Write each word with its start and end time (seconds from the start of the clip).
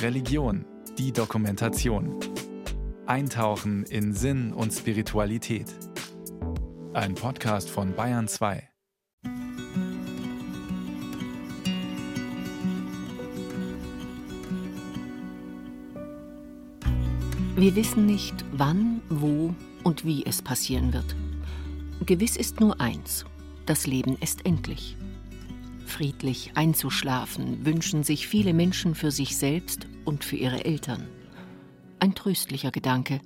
Religion, 0.00 0.64
die 0.98 1.12
Dokumentation. 1.12 2.18
Eintauchen 3.06 3.84
in 3.84 4.12
Sinn 4.12 4.52
und 4.52 4.72
Spiritualität. 4.72 5.66
Ein 6.92 7.14
Podcast 7.14 7.70
von 7.70 7.94
Bayern 7.94 8.28
2. 8.28 8.68
Wir 17.54 17.76
wissen 17.76 18.06
nicht, 18.06 18.44
wann, 18.52 19.02
wo 19.08 19.54
und 19.84 20.04
wie 20.04 20.26
es 20.26 20.42
passieren 20.42 20.92
wird. 20.92 21.14
Gewiss 22.06 22.36
ist 22.36 22.60
nur 22.60 22.80
eins, 22.80 23.24
das 23.66 23.86
Leben 23.86 24.16
ist 24.20 24.44
endlich. 24.44 24.96
Friedlich 25.92 26.52
einzuschlafen 26.54 27.66
wünschen 27.66 28.02
sich 28.02 28.26
viele 28.26 28.54
Menschen 28.54 28.94
für 28.94 29.10
sich 29.10 29.36
selbst 29.36 29.86
und 30.06 30.24
für 30.24 30.36
ihre 30.36 30.64
Eltern. 30.64 31.06
Ein 32.00 32.14
tröstlicher 32.14 32.70
Gedanke. 32.70 33.20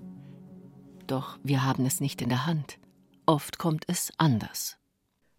Doch 1.07 1.39
wir 1.45 1.65
haben 1.65 1.87
es 1.87 2.01
nicht 2.01 2.21
in 2.23 2.29
der 2.29 2.45
Hand. 2.45 2.79
Oft 3.25 3.59
kommt 3.59 3.85
es 3.87 4.13
anders. 4.19 4.79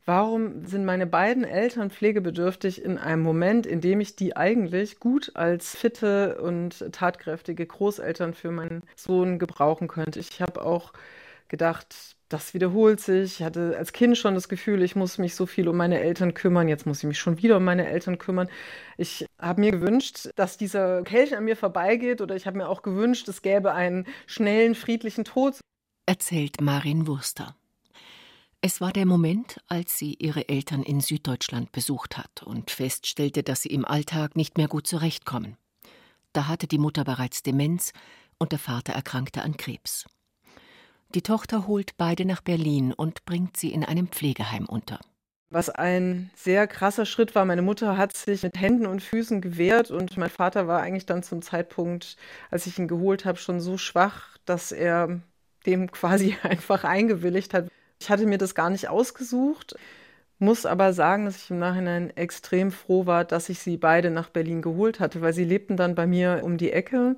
Warum 0.06 0.66
sind 0.66 0.86
meine 0.86 1.06
beiden 1.06 1.44
Eltern 1.44 1.92
pflegebedürftig 1.92 2.82
in 2.82 2.98
einem 2.98 3.24
Moment, 3.24 3.66
in 3.66 3.82
dem 3.82 4.00
ich 4.00 4.16
die 4.16 4.38
eigentlich 4.38 5.02
gut 5.02 5.36
als 5.36 5.76
fitte 5.76 6.40
und 6.40 6.94
tatkräftige 6.94 7.66
Großeltern 7.66 8.36
für 8.36 8.52
meinen 8.52 8.84
Sohn 8.96 9.38
gebrauchen 9.38 9.90
könnte? 9.90 10.22
Ich 10.22 10.42
habe 10.42 10.64
auch 10.66 10.94
gedacht, 11.50 12.16
das 12.30 12.54
wiederholt 12.54 13.00
sich. 13.00 13.40
Ich 13.40 13.44
hatte 13.44 13.76
als 13.78 13.94
Kind 13.94 14.18
schon 14.18 14.36
das 14.36 14.50
Gefühl, 14.50 14.84
ich 14.84 14.96
muss 14.96 15.18
mich 15.18 15.36
so 15.36 15.46
viel 15.46 15.68
um 15.68 15.78
meine 15.78 16.00
Eltern 16.00 16.34
kümmern. 16.34 16.68
Jetzt 16.68 16.86
muss 16.86 17.00
ich 17.00 17.06
mich 17.06 17.20
schon 17.20 17.42
wieder 17.42 17.58
um 17.58 17.64
meine 17.64 17.88
Eltern 17.88 18.18
kümmern. 18.18 18.50
Ich 18.98 19.26
habe 19.40 19.62
mir 19.62 19.72
gewünscht, 19.72 20.30
dass 20.36 20.58
dieser 20.58 21.04
Kelch 21.04 21.36
an 21.36 21.46
mir 21.46 21.56
vorbeigeht 21.56 22.22
oder 22.22 22.36
ich 22.36 22.46
habe 22.46 22.58
mir 22.58 22.68
auch 22.68 22.82
gewünscht, 22.82 23.28
es 23.28 23.42
gäbe 23.42 23.74
einen 23.74 24.06
schnellen, 24.26 24.76
friedlichen 24.76 25.24
Tod. 25.24 25.60
Erzählt 26.06 26.62
Marin 26.62 27.08
Wurster. 27.08 27.56
Es 28.60 28.82
war 28.82 28.92
der 28.92 29.06
Moment, 29.06 29.62
als 29.68 29.98
sie 29.98 30.16
ihre 30.16 30.50
Eltern 30.50 30.82
in 30.82 31.00
Süddeutschland 31.00 31.72
besucht 31.72 32.18
hat 32.18 32.44
und 32.44 32.72
feststellte, 32.72 33.44
dass 33.44 33.62
sie 33.62 33.70
im 33.70 33.86
Alltag 33.86 34.36
nicht 34.36 34.58
mehr 34.58 34.68
gut 34.68 34.88
zurechtkommen. 34.88 35.58
Da 36.34 36.48
hatte 36.48 36.68
die 36.68 36.80
Mutter 36.80 37.04
bereits 37.04 37.44
Demenz 37.44 37.94
und 38.40 38.52
der 38.52 38.60
Vater 38.60 38.94
erkrankte 38.94 39.44
an 39.44 39.58
Krebs. 39.58 40.06
Die 41.16 41.22
Tochter 41.22 41.68
holt 41.68 41.98
beide 41.98 42.26
nach 42.26 42.42
Berlin 42.42 42.94
und 42.94 43.26
bringt 43.26 43.58
sie 43.58 43.72
in 43.72 43.86
einem 43.86 44.08
Pflegeheim 44.08 44.66
unter. 44.66 45.00
Was 45.50 45.70
ein 45.70 46.30
sehr 46.36 46.68
krasser 46.68 47.06
Schritt 47.06 47.34
war. 47.34 47.46
Meine 47.46 47.62
Mutter 47.62 47.98
hat 47.98 48.16
sich 48.18 48.44
mit 48.44 48.60
Händen 48.60 48.86
und 48.86 49.02
Füßen 49.02 49.40
gewehrt 49.40 49.92
und 49.92 50.18
mein 50.18 50.30
Vater 50.30 50.68
war 50.68 50.82
eigentlich 50.82 51.06
dann 51.06 51.24
zum 51.24 51.42
Zeitpunkt, 51.42 52.18
als 52.52 52.68
ich 52.68 52.78
ihn 52.78 52.90
geholt 52.90 53.24
habe, 53.24 53.38
schon 53.38 53.62
so 53.62 53.78
schwach, 53.78 54.38
dass 54.46 54.74
er 54.74 55.22
dem 55.66 55.90
quasi 55.92 56.36
einfach 56.44 56.84
eingewilligt 56.84 57.54
hat. 57.54 57.70
Ich 58.00 58.10
hatte 58.10 58.26
mir 58.26 58.38
das 58.38 58.56
gar 58.56 58.70
nicht 58.70 58.90
ausgesucht, 58.90 59.76
muss 60.40 60.66
aber 60.66 60.94
sagen, 60.94 61.26
dass 61.26 61.38
ich 61.38 61.50
im 61.50 61.60
Nachhinein 61.60 62.16
extrem 62.16 62.72
froh 62.72 63.06
war, 63.06 63.24
dass 63.24 63.50
ich 63.50 63.60
sie 63.60 63.78
beide 63.78 64.12
nach 64.12 64.30
Berlin 64.30 64.62
geholt 64.62 65.00
hatte, 65.00 65.22
weil 65.22 65.34
sie 65.34 65.46
lebten 65.46 65.78
dann 65.78 65.96
bei 65.96 66.06
mir 66.06 66.42
um 66.44 66.58
die 66.58 66.72
Ecke 66.72 67.16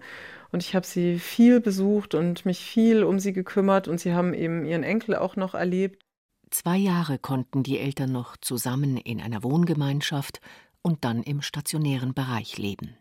und 0.52 0.64
ich 0.64 0.76
habe 0.76 0.86
sie 0.86 1.20
viel 1.20 1.60
besucht 1.60 2.16
und 2.16 2.46
mich 2.46 2.60
viel 2.60 3.04
um 3.04 3.20
sie 3.20 3.34
gekümmert 3.34 3.88
und 3.88 4.00
sie 4.00 4.14
haben 4.14 4.34
eben 4.34 4.66
ihren 4.66 4.84
Enkel 4.84 5.16
auch 5.16 5.36
noch 5.36 5.54
erlebt. 5.54 6.04
Zwei 6.50 6.78
Jahre 6.78 7.20
konnten 7.20 7.64
die 7.64 7.80
Eltern 7.80 8.12
noch 8.12 8.36
zusammen 8.38 8.98
in 8.98 9.22
einer 9.22 9.44
Wohngemeinschaft 9.44 10.42
und 10.82 11.06
dann 11.06 11.22
im 11.24 11.42
stationären 11.42 12.14
Bereich 12.14 12.58
leben. 12.58 12.98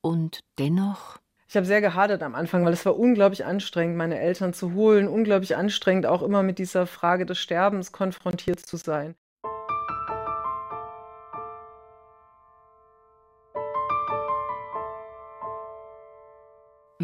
Und 0.00 0.40
dennoch 0.58 1.18
ich 1.52 1.56
habe 1.56 1.66
sehr 1.66 1.82
gehadert 1.82 2.22
am 2.22 2.34
Anfang, 2.34 2.64
weil 2.64 2.72
es 2.72 2.86
war 2.86 2.98
unglaublich 2.98 3.44
anstrengend, 3.44 3.98
meine 3.98 4.18
Eltern 4.18 4.54
zu 4.54 4.72
holen, 4.72 5.06
unglaublich 5.06 5.54
anstrengend, 5.54 6.06
auch 6.06 6.22
immer 6.22 6.42
mit 6.42 6.58
dieser 6.58 6.86
Frage 6.86 7.26
des 7.26 7.38
Sterbens 7.38 7.92
konfrontiert 7.92 8.58
zu 8.58 8.78
sein. 8.78 9.14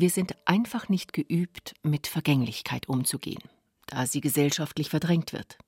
Wir 0.00 0.10
sind 0.10 0.36
einfach 0.44 0.88
nicht 0.88 1.12
geübt, 1.12 1.75
mit 1.82 2.06
Vergänglichkeit 2.06 2.88
umzugehen, 2.88 3.42
da 3.88 4.06
sie 4.06 4.20
gesellschaftlich 4.20 4.91
verdrängt 4.91 5.32
wird. 5.32 5.59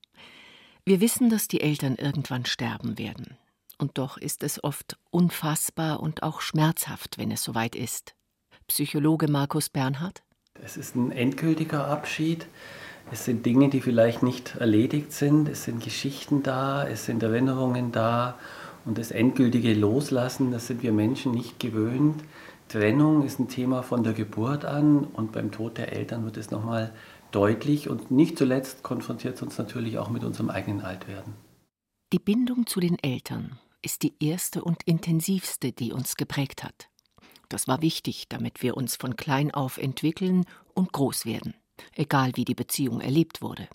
Wir 0.84 1.00
wissen, 1.00 1.30
dass 1.30 1.48
die 1.48 1.60
Eltern 1.60 1.96
irgendwann 1.96 2.46
sterben 2.46 2.96
werden. 2.96 3.36
Und 3.76 3.98
doch 3.98 4.18
ist 4.18 4.44
es 4.44 4.62
oft 4.62 4.98
unfassbar 5.10 5.98
und 5.98 6.22
auch 6.22 6.42
schmerzhaft, 6.42 7.18
wenn 7.18 7.32
es 7.32 7.42
soweit 7.42 7.74
ist. 7.74 8.14
Psychologe 8.68 9.26
Markus 9.26 9.68
Bernhard? 9.68 10.22
Es 10.62 10.76
ist 10.76 10.94
ein 10.94 11.10
endgültiger 11.10 11.88
Abschied. 11.88 12.46
Es 13.10 13.24
sind 13.24 13.44
Dinge, 13.44 13.68
die 13.68 13.80
vielleicht 13.80 14.22
nicht 14.22 14.54
erledigt 14.54 15.10
sind. 15.10 15.48
Es 15.48 15.64
sind 15.64 15.82
Geschichten 15.82 16.44
da, 16.44 16.86
es 16.86 17.04
sind 17.04 17.24
Erinnerungen 17.24 17.90
da. 17.90 18.38
Und 18.84 18.96
das 18.96 19.10
endgültige 19.10 19.74
Loslassen, 19.74 20.52
das 20.52 20.68
sind 20.68 20.84
wir 20.84 20.92
Menschen 20.92 21.32
nicht 21.32 21.58
gewöhnt. 21.58 22.22
Trennung 22.70 23.24
ist 23.24 23.40
ein 23.40 23.48
Thema 23.48 23.82
von 23.82 24.04
der 24.04 24.12
Geburt 24.12 24.64
an 24.64 25.02
und 25.02 25.32
beim 25.32 25.50
Tod 25.50 25.76
der 25.76 25.92
Eltern 25.92 26.24
wird 26.24 26.36
es 26.36 26.52
nochmal 26.52 26.94
deutlich. 27.32 27.88
Und 27.88 28.12
nicht 28.12 28.38
zuletzt 28.38 28.84
konfrontiert 28.84 29.34
es 29.34 29.42
uns 29.42 29.58
natürlich 29.58 29.98
auch 29.98 30.08
mit 30.08 30.22
unserem 30.22 30.50
eigenen 30.50 30.80
Altwerden. 30.80 31.34
Die 32.12 32.20
Bindung 32.20 32.66
zu 32.66 32.78
den 32.78 32.96
Eltern 33.00 33.58
ist 33.82 34.04
die 34.04 34.14
erste 34.20 34.62
und 34.62 34.84
intensivste, 34.84 35.72
die 35.72 35.92
uns 35.92 36.14
geprägt 36.14 36.62
hat. 36.62 36.88
Das 37.48 37.66
war 37.66 37.82
wichtig, 37.82 38.28
damit 38.28 38.62
wir 38.62 38.76
uns 38.76 38.94
von 38.94 39.16
klein 39.16 39.50
auf 39.50 39.76
entwickeln 39.76 40.44
und 40.72 40.92
groß 40.92 41.26
werden, 41.26 41.54
egal 41.96 42.30
wie 42.36 42.44
die 42.44 42.54
Beziehung 42.54 43.00
erlebt 43.00 43.42
wurde. 43.42 43.66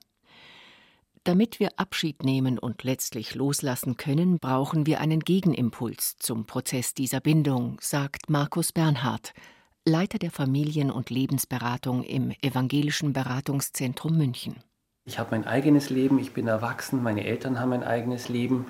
Damit 1.26 1.60
wir 1.60 1.70
Abschied 1.78 2.24
nehmen 2.24 2.60
und 2.60 2.84
letztlich 2.84 3.34
loslassen 3.34 3.98
können, 3.98 4.38
brauchen 4.38 4.86
wir 4.86 5.00
einen 5.02 5.22
Gegenimpuls 5.22 6.18
zum 6.20 6.46
Prozess 6.46 6.94
dieser 6.94 7.20
Bindung, 7.20 7.80
sagt 7.82 8.30
Markus 8.30 8.72
Bernhard, 8.72 9.34
Leiter 9.86 10.20
der 10.20 10.30
Familien- 10.30 10.92
und 10.92 11.10
Lebensberatung 11.10 12.04
im 12.04 12.32
Evangelischen 12.44 13.12
Beratungszentrum 13.12 14.16
München. 14.16 14.58
Ich 15.06 15.18
habe 15.18 15.32
mein 15.32 15.48
eigenes 15.48 15.90
Leben, 15.90 16.20
ich 16.20 16.32
bin 16.32 16.48
erwachsen, 16.48 17.02
meine 17.02 17.26
Eltern 17.26 17.60
haben 17.60 17.74
ein 17.74 17.84
eigenes 17.84 18.30
Leben 18.30 18.68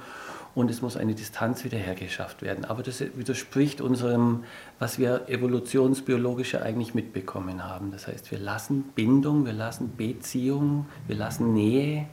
und 0.53 0.71
es 0.71 0.81
muss 0.81 0.95
eine 0.95 1.13
Distanz 1.13 1.65
wiederhergeschafft 1.65 2.41
werden. 2.41 2.63
Aber 2.63 2.83
das 2.83 3.01
widerspricht 3.01 3.81
unserem, 3.81 4.45
was 4.79 4.97
wir 4.97 5.27
evolutionsbiologisch 5.27 6.55
eigentlich 6.55 6.93
mitbekommen 6.93 7.65
haben. 7.65 7.91
Das 7.91 8.07
heißt, 8.07 8.31
wir 8.31 8.39
lassen 8.39 8.83
Bindung, 8.95 9.45
wir 9.45 9.51
lassen 9.51 9.97
Beziehung, 9.97 10.85
wir 11.05 11.17
lassen 11.17 11.53
Nähe 11.53 12.07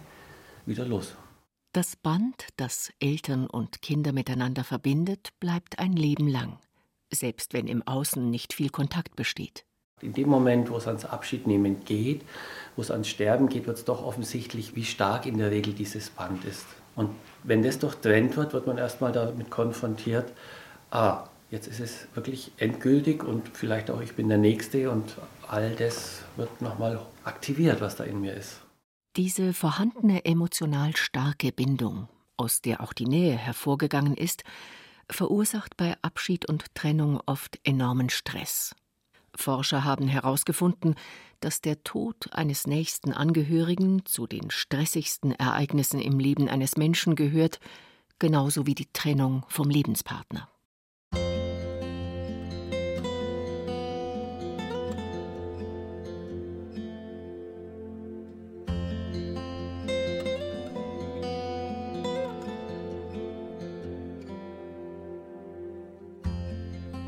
wieder 0.66 0.84
los. 0.84 1.14
Das 1.72 1.96
Band, 1.96 2.48
das 2.56 2.92
Eltern 3.00 3.46
und 3.46 3.80
Kinder 3.80 4.12
miteinander 4.12 4.62
verbindet, 4.62 5.30
bleibt 5.40 5.78
ein 5.78 5.94
Leben 5.94 6.28
lang, 6.28 6.58
selbst 7.10 7.54
wenn 7.54 7.66
im 7.66 7.86
Außen 7.86 8.30
nicht 8.30 8.52
viel 8.52 8.68
Kontakt 8.68 9.16
besteht. 9.16 9.64
In 10.02 10.12
dem 10.12 10.28
Moment, 10.28 10.68
wo 10.68 10.76
es 10.76 10.86
ans 10.86 11.04
Abschiednehmen 11.04 11.84
geht, 11.84 12.22
wo 12.76 12.82
es 12.82 12.90
ans 12.90 13.08
Sterben 13.08 13.48
geht, 13.48 13.66
wird 13.66 13.78
es 13.78 13.84
doch 13.84 14.04
offensichtlich, 14.04 14.74
wie 14.74 14.84
stark 14.84 15.26
in 15.26 15.38
der 15.38 15.50
Regel 15.50 15.72
dieses 15.72 16.10
Band 16.10 16.44
ist. 16.44 16.66
Und 16.94 17.10
wenn 17.42 17.62
das 17.62 17.78
durchtrennt 17.78 18.36
wird, 18.36 18.52
wird 18.52 18.66
man 18.66 18.78
erstmal 18.78 19.12
damit 19.12 19.48
konfrontiert, 19.48 20.32
ah, 20.90 21.24
jetzt 21.50 21.68
ist 21.68 21.80
es 21.80 22.06
wirklich 22.14 22.52
endgültig 22.58 23.24
und 23.24 23.48
vielleicht 23.54 23.90
auch 23.90 24.00
ich 24.00 24.14
bin 24.14 24.28
der 24.28 24.38
Nächste 24.38 24.90
und 24.90 25.16
all 25.48 25.74
das 25.76 26.22
wird 26.36 26.60
nochmal 26.60 27.00
aktiviert, 27.24 27.80
was 27.80 27.96
da 27.96 28.04
in 28.04 28.20
mir 28.20 28.34
ist. 28.34 28.60
Diese 29.16 29.52
vorhandene 29.52 30.24
emotional 30.24 30.96
starke 30.96 31.52
Bindung, 31.52 32.08
aus 32.38 32.62
der 32.62 32.80
auch 32.80 32.94
die 32.94 33.04
Nähe 33.04 33.36
hervorgegangen 33.36 34.16
ist, 34.16 34.42
verursacht 35.10 35.76
bei 35.76 35.96
Abschied 36.00 36.48
und 36.48 36.74
Trennung 36.74 37.20
oft 37.26 37.60
enormen 37.62 38.08
Stress. 38.08 38.74
Forscher 39.34 39.84
haben 39.84 40.08
herausgefunden, 40.08 40.94
dass 41.40 41.60
der 41.60 41.84
Tod 41.84 42.32
eines 42.32 42.66
nächsten 42.66 43.12
Angehörigen 43.12 44.06
zu 44.06 44.26
den 44.26 44.50
stressigsten 44.50 45.32
Ereignissen 45.32 46.00
im 46.00 46.18
Leben 46.18 46.48
eines 46.48 46.78
Menschen 46.78 47.14
gehört, 47.14 47.60
genauso 48.18 48.66
wie 48.66 48.74
die 48.74 48.90
Trennung 48.94 49.44
vom 49.48 49.68
Lebenspartner. 49.68 50.48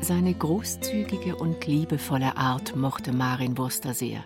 Seine 0.07 0.35
großzügige 0.35 1.35
und 1.35 1.65
liebevolle 1.65 2.37
Art 2.37 2.75
mochte 2.75 3.11
Marin 3.11 3.57
Wurster 3.57 3.95
sehr. 3.95 4.23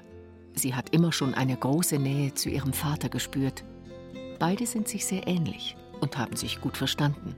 Sie 0.53 0.75
hat 0.75 0.89
immer 0.89 1.13
schon 1.13 1.33
eine 1.33 1.55
große 1.55 1.97
Nähe 1.97 2.33
zu 2.33 2.49
ihrem 2.49 2.73
Vater 2.73 3.07
gespürt. 3.07 3.63
Beide 4.39 4.65
sind 4.65 4.89
sich 4.89 5.05
sehr 5.05 5.25
ähnlich 5.25 5.77
und 6.01 6.17
haben 6.17 6.35
sich 6.35 6.59
gut 6.59 6.75
verstanden. 6.75 7.33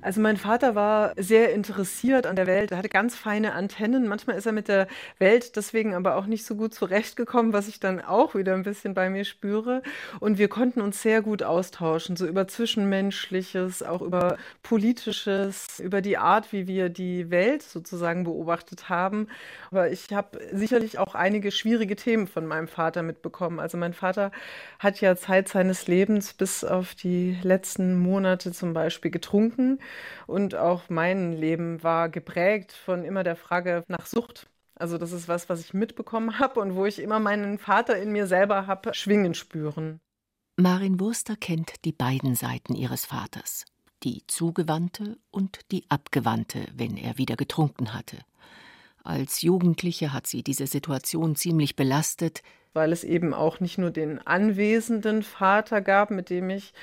Also 0.00 0.20
mein 0.20 0.36
Vater 0.36 0.76
war 0.76 1.12
sehr 1.16 1.52
interessiert 1.52 2.24
an 2.26 2.36
der 2.36 2.46
Welt. 2.46 2.70
Er 2.70 2.78
hatte 2.78 2.88
ganz 2.88 3.16
feine 3.16 3.52
Antennen. 3.52 4.06
Manchmal 4.06 4.36
ist 4.36 4.46
er 4.46 4.52
mit 4.52 4.68
der 4.68 4.86
Welt 5.18 5.56
deswegen 5.56 5.94
aber 5.94 6.16
auch 6.16 6.26
nicht 6.26 6.44
so 6.44 6.54
gut 6.54 6.72
zurechtgekommen, 6.72 7.52
was 7.52 7.66
ich 7.66 7.80
dann 7.80 8.00
auch 8.00 8.34
wieder 8.36 8.54
ein 8.54 8.62
bisschen 8.62 8.94
bei 8.94 9.10
mir 9.10 9.24
spüre. 9.24 9.82
Und 10.20 10.38
wir 10.38 10.48
konnten 10.48 10.80
uns 10.80 11.02
sehr 11.02 11.20
gut 11.20 11.42
austauschen, 11.42 12.16
so 12.16 12.26
über 12.26 12.46
Zwischenmenschliches, 12.46 13.82
auch 13.82 14.00
über 14.00 14.36
Politisches, 14.62 15.80
über 15.80 16.00
die 16.00 16.16
Art, 16.16 16.52
wie 16.52 16.68
wir 16.68 16.90
die 16.90 17.30
Welt 17.30 17.62
sozusagen 17.62 18.22
beobachtet 18.22 18.88
haben. 18.88 19.26
Aber 19.72 19.90
ich 19.90 20.12
habe 20.12 20.38
sicherlich 20.52 20.98
auch 20.98 21.16
einige 21.16 21.50
schwierige 21.50 21.96
Themen 21.96 22.28
von 22.28 22.46
meinem 22.46 22.68
Vater 22.68 23.02
mitbekommen. 23.02 23.58
Also 23.58 23.76
mein 23.76 23.94
Vater 23.94 24.30
hat 24.78 25.00
ja 25.00 25.16
Zeit 25.16 25.48
seines 25.48 25.88
Lebens 25.88 26.34
bis 26.34 26.62
auf 26.62 26.94
die 26.94 27.36
letzten 27.42 27.98
Monate 27.98 28.52
zum 28.52 28.72
Beispiel 28.74 29.10
getrunken. 29.10 29.80
Und 30.26 30.54
auch 30.54 30.88
mein 30.88 31.32
Leben 31.32 31.82
war 31.82 32.08
geprägt 32.08 32.72
von 32.72 33.04
immer 33.04 33.22
der 33.22 33.36
Frage 33.36 33.84
nach 33.88 34.06
Sucht. 34.06 34.48
Also 34.74 34.96
das 34.96 35.12
ist 35.12 35.28
was, 35.28 35.48
was 35.48 35.60
ich 35.60 35.74
mitbekommen 35.74 36.38
habe 36.38 36.60
und 36.60 36.74
wo 36.74 36.86
ich 36.86 37.00
immer 37.00 37.18
meinen 37.18 37.58
Vater 37.58 37.96
in 37.96 38.12
mir 38.12 38.26
selber 38.26 38.66
habe 38.66 38.94
schwingen 38.94 39.34
spüren. 39.34 40.00
Marin 40.56 40.98
Wurster 41.00 41.36
kennt 41.36 41.84
die 41.84 41.92
beiden 41.92 42.34
Seiten 42.34 42.74
ihres 42.74 43.06
Vaters, 43.06 43.64
die 44.02 44.22
zugewandte 44.26 45.18
und 45.30 45.60
die 45.70 45.84
abgewandte, 45.88 46.66
wenn 46.74 46.96
er 46.96 47.18
wieder 47.18 47.36
getrunken 47.36 47.94
hatte. 47.94 48.18
Als 49.04 49.42
Jugendliche 49.42 50.12
hat 50.12 50.26
sie 50.26 50.42
diese 50.42 50.66
Situation 50.66 51.36
ziemlich 51.36 51.76
belastet, 51.76 52.42
weil 52.74 52.92
es 52.92 53.04
eben 53.04 53.34
auch 53.34 53.60
nicht 53.60 53.78
nur 53.78 53.90
den 53.90 54.24
anwesenden 54.26 55.22
Vater 55.22 55.80
gab, 55.80 56.10
mit 56.10 56.30
dem 56.30 56.50
ich 56.50 56.74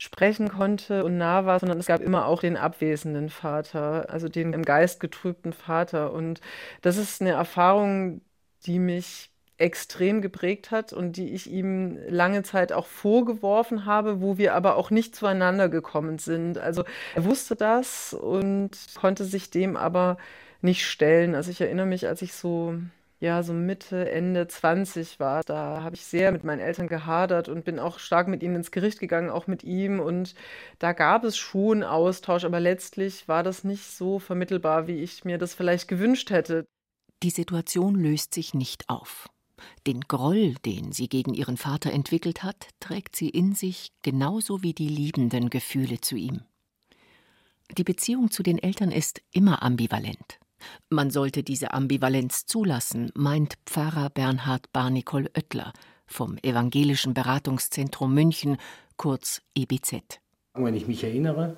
sprechen 0.00 0.48
konnte 0.48 1.04
und 1.04 1.18
nah 1.18 1.44
war, 1.44 1.60
sondern 1.60 1.78
es 1.78 1.84
gab 1.84 2.00
immer 2.00 2.24
auch 2.24 2.40
den 2.40 2.56
abwesenden 2.56 3.28
Vater, 3.28 4.08
also 4.08 4.30
den 4.30 4.54
im 4.54 4.64
Geist 4.64 4.98
getrübten 4.98 5.52
Vater. 5.52 6.14
Und 6.14 6.40
das 6.80 6.96
ist 6.96 7.20
eine 7.20 7.32
Erfahrung, 7.32 8.22
die 8.64 8.78
mich 8.78 9.30
extrem 9.58 10.22
geprägt 10.22 10.70
hat 10.70 10.94
und 10.94 11.18
die 11.18 11.34
ich 11.34 11.50
ihm 11.50 11.98
lange 12.08 12.42
Zeit 12.44 12.72
auch 12.72 12.86
vorgeworfen 12.86 13.84
habe, 13.84 14.22
wo 14.22 14.38
wir 14.38 14.54
aber 14.54 14.76
auch 14.76 14.90
nicht 14.90 15.14
zueinander 15.14 15.68
gekommen 15.68 16.18
sind. 16.18 16.56
Also 16.56 16.84
er 17.14 17.26
wusste 17.26 17.54
das 17.54 18.14
und 18.14 18.70
konnte 18.98 19.26
sich 19.26 19.50
dem 19.50 19.76
aber 19.76 20.16
nicht 20.62 20.86
stellen. 20.86 21.34
Also 21.34 21.50
ich 21.50 21.60
erinnere 21.60 21.84
mich, 21.84 22.08
als 22.08 22.22
ich 22.22 22.32
so 22.32 22.74
ja, 23.20 23.42
so 23.42 23.52
Mitte, 23.52 24.10
Ende 24.10 24.48
20 24.48 25.20
war. 25.20 25.42
Da 25.44 25.82
habe 25.82 25.94
ich 25.94 26.04
sehr 26.04 26.32
mit 26.32 26.42
meinen 26.42 26.60
Eltern 26.60 26.88
gehadert 26.88 27.50
und 27.50 27.66
bin 27.66 27.78
auch 27.78 27.98
stark 27.98 28.28
mit 28.28 28.42
ihnen 28.42 28.56
ins 28.56 28.70
Gericht 28.70 28.98
gegangen, 28.98 29.28
auch 29.28 29.46
mit 29.46 29.62
ihm. 29.62 30.00
Und 30.00 30.34
da 30.78 30.94
gab 30.94 31.24
es 31.24 31.36
schon 31.36 31.82
Austausch, 31.82 32.44
aber 32.44 32.60
letztlich 32.60 33.28
war 33.28 33.42
das 33.42 33.62
nicht 33.62 33.84
so 33.84 34.18
vermittelbar, 34.18 34.86
wie 34.86 35.02
ich 35.02 35.26
mir 35.26 35.36
das 35.36 35.52
vielleicht 35.52 35.86
gewünscht 35.86 36.30
hätte. 36.30 36.64
Die 37.22 37.30
Situation 37.30 37.94
löst 37.94 38.32
sich 38.32 38.54
nicht 38.54 38.88
auf. 38.88 39.28
Den 39.86 40.00
Groll, 40.00 40.54
den 40.64 40.92
sie 40.92 41.10
gegen 41.10 41.34
ihren 41.34 41.58
Vater 41.58 41.92
entwickelt 41.92 42.42
hat, 42.42 42.68
trägt 42.80 43.14
sie 43.14 43.28
in 43.28 43.54
sich 43.54 43.92
genauso 44.00 44.62
wie 44.62 44.72
die 44.72 44.88
liebenden 44.88 45.50
Gefühle 45.50 46.00
zu 46.00 46.16
ihm. 46.16 46.40
Die 47.76 47.84
Beziehung 47.84 48.30
zu 48.30 48.42
den 48.42 48.58
Eltern 48.58 48.90
ist 48.90 49.20
immer 49.30 49.62
ambivalent. 49.62 50.40
Man 50.88 51.10
sollte 51.10 51.42
diese 51.42 51.72
Ambivalenz 51.72 52.46
zulassen, 52.46 53.10
meint 53.14 53.54
Pfarrer 53.66 54.10
Bernhard 54.10 54.72
Barnicol 54.72 55.28
Oettler 55.36 55.72
vom 56.06 56.36
Evangelischen 56.42 57.14
Beratungszentrum 57.14 58.12
München, 58.12 58.56
kurz 58.96 59.42
EBZ. 59.54 60.20
Wenn 60.54 60.74
ich 60.74 60.88
mich 60.88 61.04
erinnere, 61.04 61.56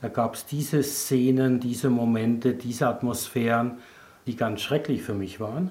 da 0.00 0.08
gab 0.08 0.34
es 0.34 0.46
diese 0.46 0.82
Szenen, 0.82 1.60
diese 1.60 1.90
Momente, 1.90 2.54
diese 2.54 2.88
Atmosphären, 2.88 3.78
die 4.26 4.36
ganz 4.36 4.60
schrecklich 4.60 5.02
für 5.02 5.14
mich 5.14 5.40
waren. 5.40 5.70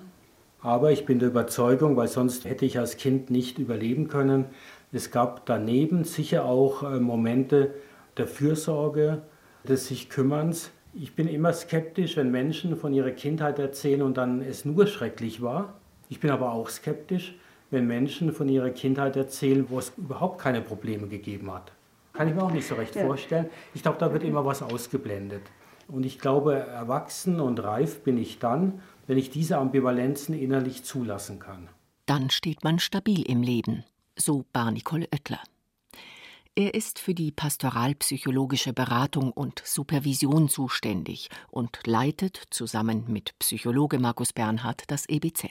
Aber 0.62 0.92
ich 0.92 1.06
bin 1.06 1.20
der 1.20 1.30
Überzeugung, 1.30 1.98
weil 1.98 2.08
sonst 2.08 2.46
hätte 2.46 2.66
ich 2.66 2.80
als 2.80 2.98
Kind 2.98 3.30
nicht 3.30 3.60
überleben 3.60 4.08
können, 4.08 4.46
es 4.94 5.10
gab 5.10 5.48
daneben 5.48 6.04
sicher 6.04 6.46
auch 6.46 6.84
äh, 6.84 7.00
Momente 7.00 7.74
der 8.18 8.28
Fürsorge, 8.28 9.24
des 9.68 9.88
sich 9.88 10.10
Kümmerns, 10.10 10.70
ich 10.94 11.16
bin 11.16 11.28
immer 11.28 11.54
skeptisch, 11.54 12.18
wenn 12.18 12.32
Menschen 12.32 12.76
von 12.78 12.94
ihrer 12.94 13.12
Kindheit 13.12 13.60
erzählen 13.60 14.02
und 14.02 14.18
dann 14.18 14.42
es 14.42 14.66
nur 14.66 14.88
schrecklich 14.88 15.42
war. 15.42 15.74
Ich 16.10 16.20
bin 16.20 16.30
aber 16.30 16.52
auch 16.52 16.70
skeptisch, 16.70 17.36
wenn 17.72 17.88
Menschen 17.88 18.32
von 18.32 18.48
ihrer 18.48 18.70
Kindheit 18.70 19.16
erzählen, 19.16 19.66
wo 19.70 19.80
es 19.80 19.94
überhaupt 19.98 20.40
keine 20.40 20.62
Probleme 20.62 21.08
gegeben 21.08 21.52
hat. 21.52 21.72
Kann 22.14 22.28
ich 22.28 22.36
mir 22.36 22.44
auch 22.44 22.52
nicht 22.52 22.68
so 22.68 22.76
recht 22.76 22.96
ja. 22.96 23.06
vorstellen. 23.06 23.50
Ich 23.74 23.82
glaube, 23.82 23.98
da 23.98 24.14
wird 24.14 24.24
immer 24.24 24.46
was 24.46 24.62
ausgeblendet. 24.62 25.42
Und 25.88 26.06
ich 26.06 26.20
glaube, 26.20 26.54
erwachsen 26.54 27.40
und 27.40 27.62
reif 27.64 28.02
bin 28.02 28.18
ich 28.18 28.40
dann, 28.40 28.82
wenn 29.08 29.18
ich 29.18 29.32
diese 29.32 29.58
Ambivalenzen 29.58 30.38
innerlich 30.38 30.84
zulassen 30.84 31.40
kann. 31.40 31.68
Dann 32.06 32.30
steht 32.30 32.64
man 32.64 32.80
stabil 32.80 33.24
im 33.24 33.42
Leben, 33.42 33.84
so 34.16 34.46
Barnicole 34.54 35.08
Oettler. 35.12 35.40
Er 36.56 36.76
ist 36.76 37.00
für 37.00 37.16
die 37.16 37.32
pastoralpsychologische 37.32 38.74
Beratung 38.74 39.32
und 39.32 39.64
Supervision 39.66 40.50
zuständig 40.50 41.30
und 41.50 41.80
leitet 41.88 42.44
zusammen 42.52 43.06
mit 43.08 43.32
Psychologe 43.40 43.98
Markus 43.98 44.34
Bernhard 44.34 44.84
das 44.88 45.10
EBZ. 45.10 45.48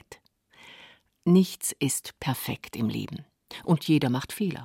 Nichts 1.25 1.75
ist 1.77 2.17
perfekt 2.21 2.77
im 2.77 2.87
Leben 2.87 3.25
und 3.65 3.85
jeder 3.85 4.09
macht 4.09 4.31
Fehler. 4.31 4.63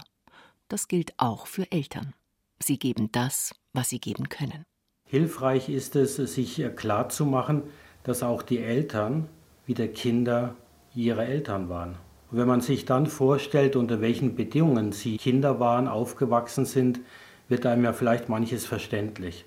Das 0.68 0.86
gilt 0.86 1.12
auch 1.16 1.48
für 1.48 1.72
Eltern. 1.72 2.14
Sie 2.60 2.78
geben 2.78 3.10
das, 3.10 3.52
was 3.72 3.88
sie 3.88 3.98
geben 3.98 4.28
können. 4.28 4.64
Hilfreich 5.06 5.68
ist 5.68 5.96
es, 5.96 6.16
sich 6.16 6.62
klarzumachen, 6.76 7.64
dass 8.04 8.22
auch 8.22 8.42
die 8.42 8.58
Eltern 8.58 9.28
wie 9.66 9.74
der 9.74 9.92
Kinder 9.92 10.54
ihre 10.94 11.26
Eltern 11.26 11.68
waren. 11.68 11.98
Und 12.30 12.38
wenn 12.38 12.48
man 12.48 12.60
sich 12.60 12.84
dann 12.84 13.06
vorstellt, 13.06 13.76
unter 13.76 14.00
welchen 14.00 14.34
Bedingungen 14.34 14.92
sie 14.92 15.16
Kinder 15.16 15.60
waren, 15.60 15.88
aufgewachsen 15.88 16.66
sind, 16.66 17.00
wird 17.48 17.64
einem 17.64 17.84
ja 17.84 17.92
vielleicht 17.92 18.28
manches 18.28 18.66
verständlich. 18.66 19.46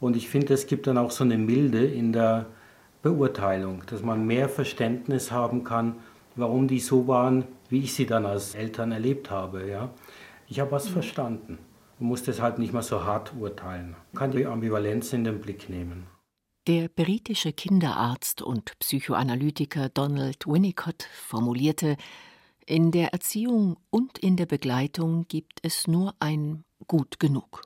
Und 0.00 0.16
ich 0.16 0.28
finde, 0.28 0.54
es 0.54 0.66
gibt 0.66 0.86
dann 0.86 0.98
auch 0.98 1.10
so 1.10 1.24
eine 1.24 1.38
Milde 1.38 1.84
in 1.84 2.12
der 2.12 2.46
Beurteilung, 3.02 3.82
dass 3.86 4.02
man 4.02 4.26
mehr 4.26 4.48
Verständnis 4.48 5.32
haben 5.32 5.64
kann, 5.64 5.96
warum 6.36 6.68
die 6.68 6.80
so 6.80 7.08
waren, 7.08 7.44
wie 7.68 7.80
ich 7.80 7.94
sie 7.94 8.06
dann 8.06 8.26
als 8.26 8.54
Eltern 8.54 8.92
erlebt 8.92 9.30
habe. 9.30 9.68
Ja? 9.68 9.90
Ich 10.48 10.60
habe 10.60 10.72
was 10.72 10.88
mhm. 10.88 10.94
verstanden 10.94 11.58
und 11.98 12.06
muss 12.06 12.22
deshalb 12.22 12.58
nicht 12.58 12.72
mehr 12.72 12.82
so 12.82 13.04
hart 13.04 13.32
urteilen. 13.38 13.96
Man 14.12 14.18
kann 14.20 14.30
die 14.30 14.46
Ambivalenz 14.46 15.12
in 15.12 15.24
den 15.24 15.40
Blick 15.40 15.68
nehmen. 15.68 16.06
Der 16.68 16.88
britische 16.88 17.54
Kinderarzt 17.54 18.42
und 18.42 18.78
Psychoanalytiker 18.78 19.88
Donald 19.88 20.46
Winnicott 20.46 21.08
formulierte 21.14 21.96
In 22.66 22.90
der 22.90 23.14
Erziehung 23.14 23.78
und 23.88 24.18
in 24.18 24.36
der 24.36 24.44
Begleitung 24.44 25.26
gibt 25.28 25.60
es 25.62 25.86
nur 25.86 26.14
ein 26.20 26.64
Gut 26.86 27.18
genug. 27.18 27.62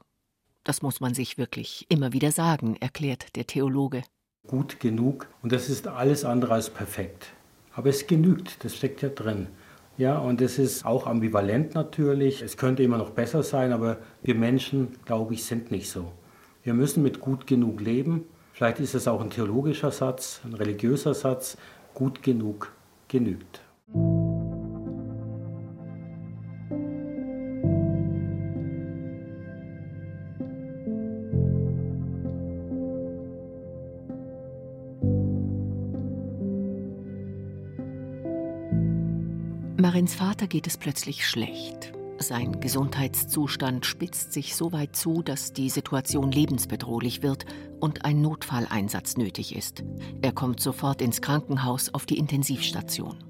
Das 0.62 0.82
muss 0.82 1.00
man 1.00 1.14
sich 1.14 1.37
wirklich 1.37 1.85
immer 1.88 2.12
wieder 2.12 2.30
sagen, 2.30 2.76
erklärt 2.76 3.35
der 3.35 3.49
Theologe. 3.49 4.04
Gut 4.47 4.78
genug 4.78 5.26
und 5.42 5.50
das 5.50 5.68
ist 5.68 5.88
alles 5.88 6.25
andere 6.25 6.54
als 6.54 6.71
perfekt. 6.71 7.32
Aber 7.75 7.88
es 7.88 8.06
genügt, 8.06 8.64
das 8.64 8.76
steckt 8.76 9.02
ja 9.02 9.09
drin. 9.09 9.49
Ja, 9.99 10.18
und 10.18 10.40
es 10.40 10.61
ist 10.61 10.87
auch 10.87 11.09
ambivalent 11.09 11.75
natürlich. 11.75 12.40
Es 12.40 12.56
könnte 12.56 12.85
immer 12.85 12.99
noch 12.99 13.11
besser 13.11 13.42
sein, 13.42 13.73
aber 13.73 13.99
wir 14.23 14.37
Menschen, 14.37 14.97
glaube 15.04 15.35
ich, 15.35 15.42
sind 15.42 15.73
nicht 15.73 15.90
so. 15.90 16.12
Wir 16.62 16.73
müssen 16.73 17.02
mit 17.02 17.18
gut 17.18 17.49
genug 17.49 17.80
leben 17.80 18.26
Vielleicht 18.52 18.80
ist 18.80 18.94
es 18.94 19.09
auch 19.09 19.21
ein 19.21 19.30
theologischer 19.30 19.90
Satz, 19.90 20.40
ein 20.44 20.54
religiöser 20.54 21.14
Satz, 21.14 21.56
gut 21.94 22.23
genug 22.23 22.73
genügt. 23.09 23.61
Marins 39.80 40.14
Vater 40.14 40.47
geht 40.47 40.66
es 40.66 40.76
plötzlich 40.76 41.26
schlecht. 41.26 41.92
Sein 42.23 42.61
Gesundheitszustand 42.61 43.85
spitzt 43.85 44.33
sich 44.33 44.55
so 44.55 44.73
weit 44.73 44.95
zu, 44.95 45.23
dass 45.23 45.52
die 45.52 45.69
Situation 45.69 46.31
lebensbedrohlich 46.31 47.23
wird 47.23 47.45
und 47.81 48.05
ein 48.05 48.23
Notfalleinsatz 48.23 49.17
nötig 49.17 49.57
ist. 49.57 49.83
Er 50.23 50.33
kommt 50.33 50.61
sofort 50.61 51.02
ins 51.02 51.21
Krankenhaus 51.21 51.93
auf 51.93 52.07
die 52.07 52.19
Intensivstation. 52.19 53.25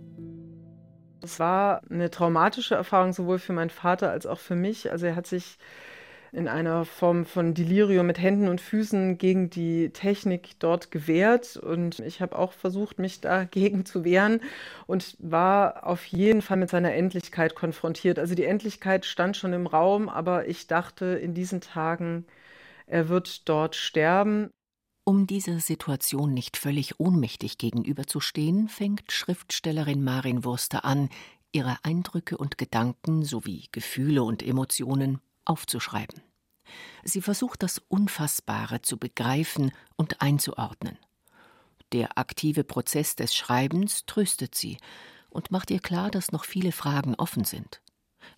Es 1.23 1.41
war 1.41 1.81
eine 1.89 2.11
traumatische 2.11 2.75
Erfahrung 2.75 3.13
sowohl 3.13 3.39
für 3.39 3.53
meinen 3.53 3.71
Vater 3.71 4.11
als 4.11 4.27
auch 4.27 4.39
für 4.39 4.57
mich. 4.57 4.91
Also 4.91 5.07
er 5.07 5.17
hat 5.17 5.27
sich 5.27 5.57
in 6.33 6.49
einer 6.49 6.87
Form 6.87 7.27
von 7.27 7.53
Delirium 7.53 8.07
mit 8.07 8.19
Händen 8.19 8.49
und 8.49 8.61
Füßen 8.61 9.19
gegen 9.19 9.51
die 9.51 9.91
Technik 9.91 10.59
dort 10.59 10.91
gewehrt. 10.91 11.59
Und 11.59 11.99
ich 12.01 12.23
habe 12.23 12.39
auch 12.39 12.53
versucht, 12.53 12.99
mich 12.99 13.21
dagegen 13.21 13.85
zu 13.85 14.03
wehren 14.03 14.41
und 14.87 15.17
war 15.19 15.87
auf 15.87 16.07
jeden 16.07 16.41
Fall 16.41 16.57
mit 16.57 16.71
seiner 16.71 16.95
Endlichkeit 16.95 17.55
konfrontiert. 17.55 18.19
Also 18.19 18.35
die 18.35 18.45
Endlichkeit 18.45 19.05
stand 19.05 19.37
schon 19.37 19.53
im 19.53 19.67
Raum, 19.67 20.09
aber 20.09 20.49
ich 20.49 20.67
dachte 20.67 21.05
in 21.05 21.35
diesen 21.35 21.61
Tagen, 21.61 22.25
er 22.87 23.11
wird 23.11 23.47
dort 23.49 23.77
sterben. 23.77 24.51
Um 25.05 25.27
dieser 25.27 25.61
Situation 25.61 26.33
nicht 26.33 26.57
völlig 26.57 26.99
ohnmächtig 26.99 27.59
gegenüberzustehen, 27.59 28.69
fängt 28.69 29.12
Schriftstellerin 29.12 30.03
Marin 30.03 30.45
Wurster 30.45 30.85
an, 30.87 31.11
ihre 31.53 31.77
Eindrücke 31.83 32.39
und 32.39 32.57
Gedanken 32.57 33.23
sowie 33.23 33.69
Gefühle 33.73 34.23
und 34.23 34.43
Emotionen 34.43 35.21
aufzuschreiben. 35.45 36.23
Sie 37.05 37.21
versucht 37.21 37.63
das 37.63 37.79
Unfassbare 37.89 38.83
zu 38.83 38.97
begreifen 38.97 39.73
und 39.97 40.23
einzuordnen. 40.23 40.99
Der 41.93 42.17
aktive 42.17 42.65
Prozess 42.65 43.17
des 43.17 43.35
Schreibens 43.35 44.07
tröstet 44.07 44.55
sie 44.55 44.79
und 45.29 45.51
macht 45.51 45.71
ihr 45.71 45.81
klar, 45.81 46.11
dass 46.11 46.33
noch 46.33 46.45
viele 46.45 46.73
Fragen 46.73 47.15
offen 47.17 47.45
sind. 47.45 47.83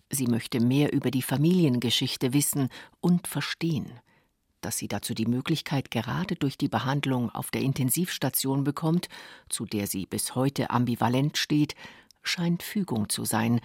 Sie 0.09 0.27
möchte 0.27 0.59
mehr 0.59 0.93
über 0.93 1.11
die 1.11 1.21
Familiengeschichte 1.21 2.33
wissen 2.33 2.69
und 3.01 3.27
verstehen. 3.27 3.99
Dass 4.61 4.77
sie 4.77 4.87
dazu 4.87 5.13
die 5.13 5.27
Möglichkeit 5.27 5.91
gerade 5.91 6.35
durch 6.35 6.57
die 6.57 6.67
Behandlung 6.67 7.29
auf 7.29 7.51
der 7.51 7.61
Intensivstation 7.61 8.63
bekommt, 8.63 9.09
zu 9.47 9.65
der 9.65 9.87
sie 9.87 10.05
bis 10.05 10.35
heute 10.35 10.71
ambivalent 10.71 11.37
steht, 11.37 11.75
scheint 12.23 12.63
Fügung 12.63 13.09
zu 13.09 13.25
sein 13.25 13.61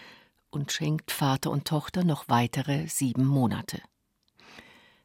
und 0.51 0.73
schenkt 0.73 1.11
Vater 1.11 1.51
und 1.51 1.67
Tochter 1.67 2.05
noch 2.05 2.29
weitere 2.29 2.87
sieben 2.87 3.27
Monate. 3.27 3.81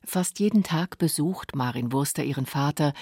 Fast 0.04 0.40
jeden 0.40 0.64
Tag 0.64 0.98
besucht 0.98 1.56
Marin 1.56 1.92
Wurster 1.92 2.24
ihren 2.24 2.46
Vater, 2.46 2.94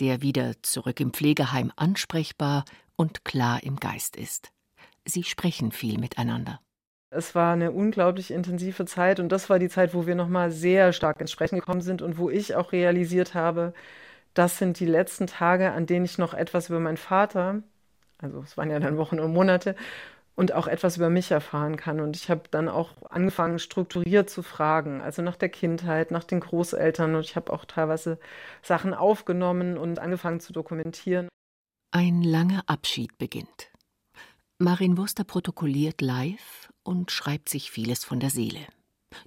der 0.00 0.22
wieder 0.22 0.54
zurück 0.62 1.00
im 1.00 1.12
Pflegeheim 1.12 1.72
ansprechbar 1.76 2.64
und 2.96 3.24
klar 3.24 3.62
im 3.62 3.76
Geist 3.76 4.16
ist. 4.16 4.50
Sie 5.04 5.22
sprechen 5.22 5.70
viel 5.70 5.98
miteinander. 5.98 6.60
Es 7.10 7.34
war 7.34 7.54
eine 7.54 7.72
unglaublich 7.72 8.30
intensive 8.30 8.84
Zeit 8.84 9.18
und 9.18 9.30
das 9.30 9.48
war 9.48 9.58
die 9.58 9.70
Zeit, 9.70 9.94
wo 9.94 10.06
wir 10.06 10.14
nochmal 10.14 10.50
sehr 10.50 10.92
stark 10.92 11.20
ins 11.20 11.32
Sprechen 11.32 11.58
gekommen 11.58 11.80
sind 11.80 12.02
und 12.02 12.18
wo 12.18 12.28
ich 12.28 12.54
auch 12.54 12.72
realisiert 12.72 13.34
habe, 13.34 13.72
das 14.34 14.58
sind 14.58 14.78
die 14.78 14.86
letzten 14.86 15.26
Tage, 15.26 15.72
an 15.72 15.86
denen 15.86 16.04
ich 16.04 16.18
noch 16.18 16.34
etwas 16.34 16.68
über 16.68 16.80
meinen 16.80 16.98
Vater, 16.98 17.62
also 18.18 18.40
es 18.42 18.56
waren 18.56 18.70
ja 18.70 18.78
dann 18.78 18.98
Wochen 18.98 19.20
und 19.20 19.32
Monate, 19.32 19.74
und 20.38 20.52
auch 20.52 20.68
etwas 20.68 20.96
über 20.96 21.10
mich 21.10 21.32
erfahren 21.32 21.76
kann. 21.76 21.98
Und 21.98 22.14
ich 22.14 22.30
habe 22.30 22.42
dann 22.52 22.68
auch 22.68 22.90
angefangen, 23.10 23.58
strukturiert 23.58 24.30
zu 24.30 24.44
fragen, 24.44 25.00
also 25.00 25.20
nach 25.20 25.34
der 25.34 25.48
Kindheit, 25.48 26.12
nach 26.12 26.22
den 26.22 26.38
Großeltern. 26.38 27.16
Und 27.16 27.22
ich 27.22 27.34
habe 27.34 27.52
auch 27.52 27.64
teilweise 27.64 28.20
Sachen 28.62 28.94
aufgenommen 28.94 29.76
und 29.76 29.98
angefangen 29.98 30.38
zu 30.38 30.52
dokumentieren. 30.52 31.26
Ein 31.90 32.22
langer 32.22 32.62
Abschied 32.68 33.18
beginnt. 33.18 33.72
Marin 34.60 34.96
Wurster 34.96 35.24
protokolliert 35.24 36.00
live 36.00 36.68
und 36.84 37.10
schreibt 37.10 37.48
sich 37.48 37.72
vieles 37.72 38.04
von 38.04 38.20
der 38.20 38.30
Seele. 38.30 38.60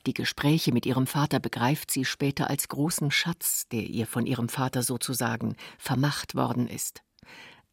Die 0.06 0.14
Gespräche 0.14 0.72
mit 0.72 0.86
ihrem 0.86 1.08
Vater 1.08 1.42
begreift 1.42 1.92
sie 1.92 2.06
später 2.06 2.50
als 2.50 2.70
großen 2.70 3.12
Schatz, 3.12 3.68
der 3.68 3.82
ihr 3.84 4.08
von 4.08 4.26
ihrem 4.26 4.48
Vater 4.48 4.82
sozusagen 4.82 5.58
vermacht 5.78 6.36
worden 6.36 6.70
ist. 6.70 7.04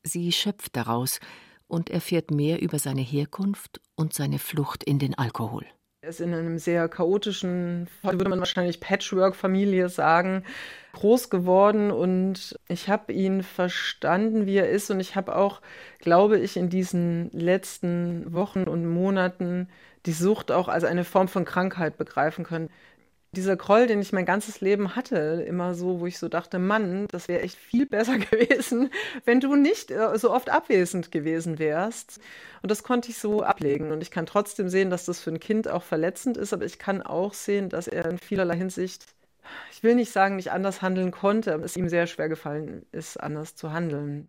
Sie 0.02 0.32
schöpft 0.32 0.74
daraus, 0.74 1.20
und 1.68 1.90
erfährt 1.90 2.30
mehr 2.30 2.60
über 2.60 2.78
seine 2.78 3.02
Herkunft 3.02 3.80
und 3.94 4.14
seine 4.14 4.38
Flucht 4.38 4.82
in 4.82 4.98
den 4.98 5.16
Alkohol. 5.16 5.64
Er 6.00 6.10
ist 6.10 6.20
in 6.20 6.32
einem 6.32 6.58
sehr 6.58 6.88
chaotischen, 6.88 7.88
würde 8.02 8.28
man 8.28 8.38
wahrscheinlich 8.38 8.80
Patchwork-Familie 8.80 9.88
sagen, 9.88 10.44
groß 10.92 11.28
geworden. 11.28 11.90
Und 11.90 12.58
ich 12.68 12.88
habe 12.88 13.12
ihn 13.12 13.42
verstanden, 13.42 14.46
wie 14.46 14.56
er 14.56 14.70
ist. 14.70 14.90
Und 14.90 15.00
ich 15.00 15.16
habe 15.16 15.36
auch, 15.36 15.60
glaube 15.98 16.38
ich, 16.38 16.56
in 16.56 16.68
diesen 16.68 17.30
letzten 17.32 18.32
Wochen 18.32 18.64
und 18.64 18.86
Monaten 18.86 19.68
die 20.06 20.12
Sucht 20.12 20.52
auch 20.52 20.68
als 20.68 20.84
eine 20.84 21.04
Form 21.04 21.26
von 21.26 21.44
Krankheit 21.44 21.98
begreifen 21.98 22.44
können 22.44 22.70
dieser 23.32 23.56
Groll, 23.56 23.86
den 23.86 24.00
ich 24.00 24.12
mein 24.12 24.24
ganzes 24.24 24.60
Leben 24.60 24.96
hatte, 24.96 25.44
immer 25.46 25.74
so, 25.74 26.00
wo 26.00 26.06
ich 26.06 26.18
so 26.18 26.28
dachte, 26.28 26.58
Mann, 26.58 27.06
das 27.08 27.28
wäre 27.28 27.42
echt 27.42 27.56
viel 27.56 27.86
besser 27.86 28.18
gewesen, 28.18 28.90
wenn 29.24 29.40
du 29.40 29.54
nicht 29.54 29.90
äh, 29.90 30.18
so 30.18 30.32
oft 30.32 30.50
abwesend 30.50 31.10
gewesen 31.10 31.58
wärst. 31.58 32.20
Und 32.62 32.70
das 32.70 32.82
konnte 32.82 33.10
ich 33.10 33.18
so 33.18 33.42
ablegen. 33.42 33.92
Und 33.92 34.02
ich 34.02 34.10
kann 34.10 34.26
trotzdem 34.26 34.68
sehen, 34.68 34.90
dass 34.90 35.04
das 35.04 35.20
für 35.20 35.30
ein 35.30 35.40
Kind 35.40 35.68
auch 35.68 35.82
verletzend 35.82 36.36
ist, 36.36 36.52
aber 36.52 36.64
ich 36.64 36.78
kann 36.78 37.02
auch 37.02 37.34
sehen, 37.34 37.68
dass 37.68 37.86
er 37.86 38.06
in 38.06 38.18
vielerlei 38.18 38.56
Hinsicht, 38.56 39.06
ich 39.72 39.82
will 39.82 39.94
nicht 39.94 40.12
sagen, 40.12 40.36
nicht 40.36 40.52
anders 40.52 40.82
handeln 40.82 41.10
konnte, 41.10 41.54
aber 41.54 41.64
es 41.64 41.76
ihm 41.76 41.88
sehr 41.88 42.06
schwer 42.06 42.28
gefallen 42.28 42.86
ist, 42.92 43.18
anders 43.18 43.54
zu 43.54 43.72
handeln. 43.72 44.28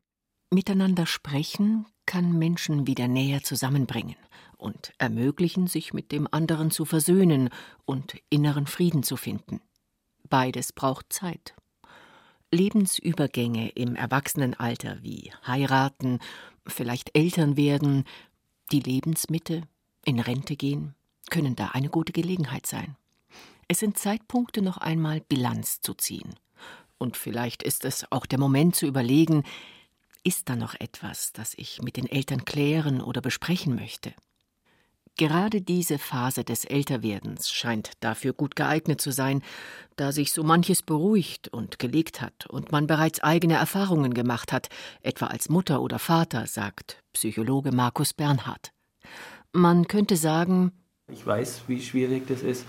Miteinander 0.51 1.05
sprechen 1.05 1.85
kann 2.09 2.39
Menschen 2.39 2.87
wieder 2.87 3.07
näher 3.07 3.43
zusammenbringen 3.43 4.15
und 4.57 4.93
ermöglichen, 4.97 5.67
sich 5.67 5.93
mit 5.93 6.11
dem 6.11 6.27
anderen 6.31 6.71
zu 6.71 6.83
versöhnen 6.83 7.51
und 7.85 8.15
inneren 8.31 8.65
Frieden 8.65 9.03
zu 9.03 9.15
finden. 9.15 9.61
Beides 10.27 10.73
braucht 10.73 11.13
Zeit. 11.13 11.53
Lebensübergänge 12.51 13.69
im 13.69 13.95
Erwachsenenalter 13.95 14.97
wie 15.03 15.31
heiraten, 15.45 16.17
vielleicht 16.65 17.15
Eltern 17.15 17.57
werden, 17.57 18.05
die 18.71 18.79
Lebensmitte, 18.79 19.61
in 20.03 20.19
Rente 20.19 20.55
gehen, 20.55 20.95
können 21.29 21.55
da 21.55 21.67
eine 21.73 21.89
gute 21.89 22.11
Gelegenheit 22.11 22.65
sein. 22.65 22.95
Es 23.67 23.77
sind 23.77 23.99
Zeitpunkte, 23.99 24.63
noch 24.63 24.77
einmal 24.77 25.21
Bilanz 25.21 25.81
zu 25.81 25.93
ziehen. 25.93 26.33
Und 26.97 27.17
vielleicht 27.17 27.61
ist 27.61 27.85
es 27.85 28.11
auch 28.11 28.25
der 28.25 28.39
Moment 28.39 28.75
zu 28.75 28.87
überlegen, 28.87 29.43
ist 30.23 30.49
da 30.49 30.55
noch 30.55 30.75
etwas, 30.79 31.33
das 31.33 31.53
ich 31.55 31.81
mit 31.81 31.97
den 31.97 32.07
Eltern 32.07 32.45
klären 32.45 33.01
oder 33.01 33.21
besprechen 33.21 33.75
möchte? 33.75 34.13
Gerade 35.19 35.61
diese 35.61 35.97
Phase 35.97 36.45
des 36.45 36.63
Älterwerdens 36.63 37.51
scheint 37.51 37.91
dafür 37.99 38.31
gut 38.31 38.55
geeignet 38.55 39.01
zu 39.01 39.11
sein, 39.11 39.41
da 39.97 40.13
sich 40.13 40.31
so 40.31 40.43
manches 40.43 40.81
beruhigt 40.81 41.49
und 41.49 41.77
gelegt 41.77 42.21
hat 42.21 42.45
und 42.47 42.71
man 42.71 42.87
bereits 42.87 43.21
eigene 43.21 43.55
Erfahrungen 43.55 44.13
gemacht 44.13 44.53
hat, 44.53 44.69
etwa 45.01 45.27
als 45.27 45.49
Mutter 45.49 45.81
oder 45.81 45.99
Vater, 45.99 46.47
sagt 46.47 47.03
Psychologe 47.11 47.73
Markus 47.73 48.13
Bernhard. 48.13 48.71
Man 49.51 49.89
könnte 49.89 50.15
sagen, 50.15 50.71
ich 51.11 51.25
weiß, 51.25 51.63
wie 51.67 51.81
schwierig 51.81 52.27
das 52.27 52.41
ist 52.41 52.65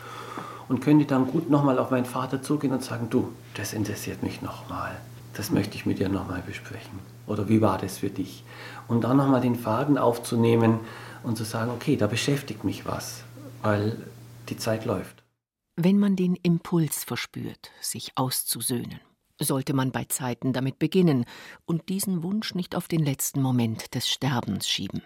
und 0.69 0.80
könnte 0.80 1.04
dann 1.04 1.26
gut 1.26 1.50
nochmal 1.50 1.78
auf 1.78 1.90
meinen 1.90 2.04
Vater 2.04 2.42
zugehen 2.42 2.73
und 2.73 2.83
sagen, 2.83 3.09
du, 3.11 3.33
das 3.54 3.75
interessiert 3.75 4.23
mich 4.23 4.42
nochmal. 4.42 4.97
Das 5.35 5.50
möchte 5.50 5.76
ich 5.76 5.87
mit 5.87 6.00
dir 6.00 6.09
nochmal 6.09 6.42
besprechen. 6.45 6.99
Oder 7.31 7.49
wie 7.49 7.63
war 7.63 7.79
das 7.79 7.99
für 7.99 8.11
dich? 8.11 8.45
Und 8.89 9.05
dann 9.05 9.17
nochmal 9.17 9.41
den 9.41 9.55
Faden 9.55 9.97
aufzunehmen, 9.97 10.81
und 11.23 11.37
zu 11.37 11.45
sagen, 11.45 11.71
okay, 11.71 11.97
da 11.97 12.07
beschäftigt 12.07 12.65
mich 12.65 12.87
was, 12.87 13.25
weil 13.63 13.97
die 14.49 14.57
Zeit 14.57 14.85
läuft. 14.85 15.23
Wenn 15.77 15.99
man 15.99 16.17
den 16.17 16.37
Impuls 16.37 17.05
verspürt, 17.05 17.71
sich 17.81 18.13
auszusöhnen, 18.17 19.01
sollte 19.39 19.73
man 19.73 19.93
bei 19.93 20.05
Zeiten 20.05 20.53
damit 20.53 20.79
beginnen 20.79 21.25
und 21.65 21.89
diesen 21.89 22.23
Wunsch 22.23 22.55
nicht 22.55 22.75
auf 22.75 22.89
den 22.89 23.05
letzten 23.05 23.41
Moment 23.41 23.95
des 23.95 24.09
Sterbens 24.09 24.69
schieben. 24.69 25.03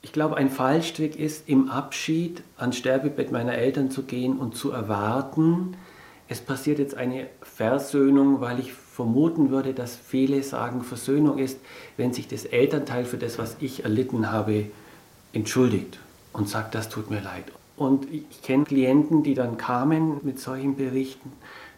Ich 0.00 0.12
glaube, 0.12 0.36
ein 0.36 0.50
Fallstrick 0.50 1.16
ist, 1.16 1.48
im 1.48 1.70
Abschied 1.70 2.42
ans 2.56 2.76
Sterbebett 2.76 3.32
meiner 3.32 3.54
Eltern 3.54 3.90
zu 3.90 4.04
gehen 4.04 4.38
und 4.38 4.56
zu 4.56 4.70
erwarten, 4.70 5.76
es 6.28 6.40
passiert 6.40 6.78
jetzt 6.78 6.94
eine 6.94 7.28
Versöhnung, 7.40 8.40
weil 8.40 8.60
ich 8.60 8.72
vermuten 8.98 9.50
würde, 9.50 9.74
dass 9.74 9.94
viele 9.94 10.42
sagen, 10.42 10.82
Versöhnung 10.82 11.38
ist, 11.38 11.60
wenn 11.96 12.12
sich 12.12 12.26
das 12.26 12.44
Elternteil 12.44 13.04
für 13.04 13.16
das, 13.16 13.38
was 13.38 13.56
ich 13.60 13.84
erlitten 13.84 14.32
habe, 14.32 14.64
entschuldigt 15.32 16.00
und 16.32 16.48
sagt, 16.48 16.74
das 16.74 16.88
tut 16.88 17.08
mir 17.08 17.20
leid. 17.20 17.44
Und 17.76 18.12
ich 18.12 18.42
kenne 18.42 18.64
Klienten, 18.64 19.22
die 19.22 19.34
dann 19.34 19.56
kamen 19.56 20.18
mit 20.24 20.40
solchen 20.40 20.74
Berichten. 20.74 21.30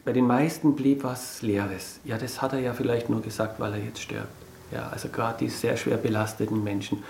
Bei 0.03 0.15
den 0.15 0.27
meisten 0.27 0.75
blieb 0.77 1.05
was 1.05 1.43
Leeres. 1.43 2.01
Ja, 2.07 2.17
das 2.17 2.41
hat 2.41 2.55
er 2.55 2.61
ja 2.61 2.73
vielleicht 2.73 3.11
nur 3.11 3.21
gesagt, 3.21 3.61
weil 3.61 3.75
er 3.75 3.85
jetzt 3.85 4.01
stirbt. 4.01 4.33
Ja, 4.73 4.89
also 4.89 5.11
gerade 5.11 5.41
die 5.41 5.51
sehr 5.51 5.77
schwer 5.77 5.99
belasteten 5.99 6.65
Menschen. 6.65 7.03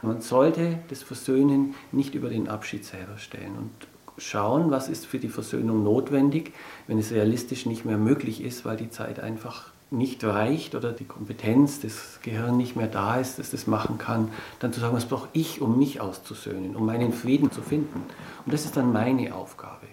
Man 0.00 0.22
sollte 0.22 0.78
das 0.88 1.02
Versöhnen 1.02 1.74
nicht 1.92 2.14
über 2.14 2.30
den 2.30 2.48
Abschied 2.48 2.86
selber 2.86 3.18
stellen 3.18 3.52
und 3.58 3.91
schauen, 4.18 4.70
was 4.70 4.88
ist 4.88 5.06
für 5.06 5.18
die 5.18 5.28
Versöhnung 5.28 5.82
notwendig, 5.82 6.52
wenn 6.86 6.98
es 6.98 7.12
realistisch 7.12 7.66
nicht 7.66 7.84
mehr 7.84 7.98
möglich 7.98 8.42
ist, 8.42 8.64
weil 8.64 8.76
die 8.76 8.90
Zeit 8.90 9.20
einfach 9.20 9.72
nicht 9.92 10.24
reicht 10.24 10.74
oder 10.74 10.92
die 10.92 11.04
Kompetenz 11.04 11.80
des 11.80 12.18
Gehirns 12.22 12.56
nicht 12.56 12.76
mehr 12.76 12.88
da 12.88 13.16
ist, 13.16 13.38
dass 13.38 13.50
das 13.50 13.66
machen 13.66 13.98
kann, 13.98 14.30
dann 14.58 14.72
zu 14.72 14.80
sagen, 14.80 14.96
was 14.96 15.06
brauche 15.06 15.28
ich, 15.32 15.60
um 15.60 15.78
mich 15.78 16.00
auszusöhnen, 16.00 16.74
um 16.76 16.86
meinen 16.86 17.12
Frieden 17.12 17.50
zu 17.50 17.60
finden. 17.60 18.02
Und 18.44 18.52
das 18.52 18.64
ist 18.64 18.76
dann 18.76 18.92
meine 18.92 19.34
Aufgabe. 19.34 19.86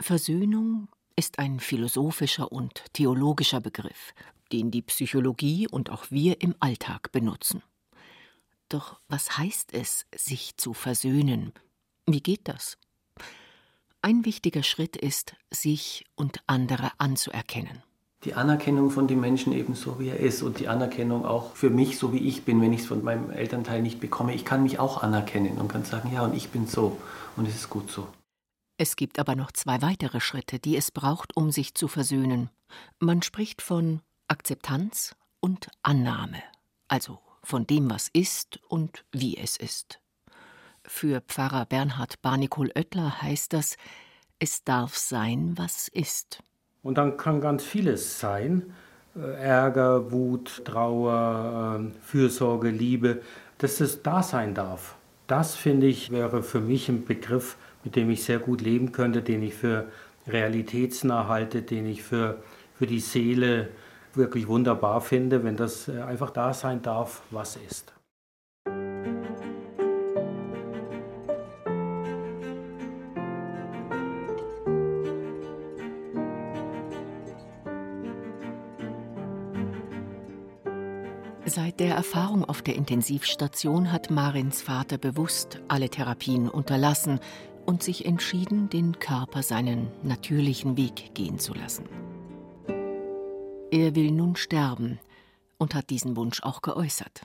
Versöhnung 0.00 0.88
ist 1.16 1.38
ein 1.38 1.60
philosophischer 1.60 2.50
und 2.50 2.84
theologischer 2.92 3.60
Begriff, 3.60 4.14
den 4.52 4.70
die 4.70 4.82
Psychologie 4.82 5.68
und 5.68 5.90
auch 5.90 6.10
wir 6.10 6.40
im 6.40 6.54
Alltag 6.60 7.12
benutzen. 7.12 7.62
Doch 8.68 9.00
was 9.08 9.36
heißt 9.38 9.72
es, 9.72 10.06
sich 10.14 10.56
zu 10.56 10.74
versöhnen? 10.74 11.52
Wie 12.06 12.20
geht 12.20 12.48
das? 12.48 12.76
Ein 14.04 14.26
wichtiger 14.26 14.62
Schritt 14.62 14.98
ist, 14.98 15.34
sich 15.50 16.04
und 16.14 16.42
andere 16.46 16.90
anzuerkennen 16.98 17.82
die 18.24 18.34
Anerkennung 18.34 18.90
von 18.90 19.06
dem 19.06 19.20
Menschen 19.20 19.52
eben 19.52 19.74
so, 19.74 19.98
wie 19.98 20.08
er 20.08 20.18
ist 20.18 20.42
und 20.42 20.58
die 20.58 20.68
Anerkennung 20.68 21.26
auch 21.26 21.54
für 21.54 21.70
mich, 21.70 21.98
so 21.98 22.12
wie 22.12 22.26
ich 22.26 22.44
bin, 22.44 22.60
wenn 22.60 22.72
ich 22.72 22.80
es 22.80 22.86
von 22.86 23.04
meinem 23.04 23.30
Elternteil 23.30 23.82
nicht 23.82 24.00
bekomme. 24.00 24.34
Ich 24.34 24.44
kann 24.44 24.62
mich 24.62 24.78
auch 24.78 25.02
anerkennen 25.02 25.58
und 25.58 25.68
kann 25.68 25.84
sagen, 25.84 26.10
ja, 26.12 26.22
und 26.22 26.34
ich 26.34 26.48
bin 26.48 26.66
so 26.66 26.98
und 27.36 27.46
es 27.46 27.54
ist 27.54 27.70
gut 27.70 27.90
so. 27.90 28.08
Es 28.78 28.96
gibt 28.96 29.18
aber 29.18 29.36
noch 29.36 29.52
zwei 29.52 29.82
weitere 29.82 30.20
Schritte, 30.20 30.58
die 30.58 30.76
es 30.76 30.90
braucht, 30.90 31.36
um 31.36 31.50
sich 31.50 31.74
zu 31.74 31.86
versöhnen. 31.86 32.50
Man 32.98 33.22
spricht 33.22 33.60
von 33.60 34.00
Akzeptanz 34.26 35.14
und 35.40 35.68
Annahme, 35.82 36.42
also 36.88 37.18
von 37.42 37.66
dem, 37.66 37.90
was 37.90 38.08
ist 38.12 38.58
und 38.68 39.04
wie 39.12 39.36
es 39.36 39.56
ist. 39.56 40.00
Für 40.86 41.22
Pfarrer 41.22 41.64
Bernhard 41.66 42.20
Barnikol 42.20 42.70
Oettler 42.74 43.22
heißt 43.22 43.52
das, 43.54 43.76
es 44.38 44.64
darf 44.64 44.96
sein, 44.96 45.54
was 45.56 45.88
ist. 45.88 46.42
Und 46.82 46.98
dann 46.98 47.16
kann 47.16 47.40
ganz 47.40 47.64
vieles 47.64 48.20
sein. 48.20 48.74
Äh, 49.16 49.20
Ärger, 49.20 50.12
Wut, 50.12 50.62
Trauer, 50.66 51.76
ähm, 51.78 51.92
Fürsorge, 52.02 52.68
Liebe, 52.68 53.22
dass 53.58 53.80
es 53.80 54.02
da 54.02 54.22
sein 54.22 54.54
darf. 54.54 54.96
Das, 55.26 55.54
finde 55.54 55.86
ich, 55.86 56.10
wäre 56.10 56.42
für 56.42 56.60
mich 56.60 56.90
ein 56.90 57.06
Begriff, 57.06 57.56
mit 57.82 57.96
dem 57.96 58.10
ich 58.10 58.24
sehr 58.24 58.38
gut 58.38 58.60
leben 58.60 58.92
könnte, 58.92 59.22
den 59.22 59.42
ich 59.42 59.54
für 59.54 59.88
realitätsnah 60.26 61.28
halte, 61.28 61.62
den 61.62 61.86
ich 61.86 62.02
für, 62.02 62.42
für 62.74 62.86
die 62.86 63.00
Seele 63.00 63.70
wirklich 64.12 64.48
wunderbar 64.48 65.00
finde, 65.00 65.44
wenn 65.44 65.56
das 65.56 65.88
äh, 65.88 66.02
einfach 66.02 66.30
da 66.30 66.52
sein 66.52 66.82
darf, 66.82 67.22
was 67.30 67.56
ist. 67.56 67.93
Seit 81.54 81.78
der 81.78 81.94
Erfahrung 81.94 82.44
auf 82.44 82.62
der 82.62 82.74
Intensivstation 82.74 83.92
hat 83.92 84.10
Marins 84.10 84.60
Vater 84.60 84.98
bewusst 84.98 85.60
alle 85.68 85.88
Therapien 85.88 86.48
unterlassen 86.48 87.20
und 87.64 87.80
sich 87.80 88.06
entschieden, 88.06 88.68
den 88.70 88.98
Körper 88.98 89.44
seinen 89.44 89.86
natürlichen 90.02 90.76
Weg 90.76 91.14
gehen 91.14 91.38
zu 91.38 91.54
lassen. 91.54 91.84
Er 93.70 93.94
will 93.94 94.10
nun 94.10 94.34
sterben 94.34 94.98
und 95.56 95.76
hat 95.76 95.90
diesen 95.90 96.16
Wunsch 96.16 96.42
auch 96.42 96.60
geäußert. 96.60 97.20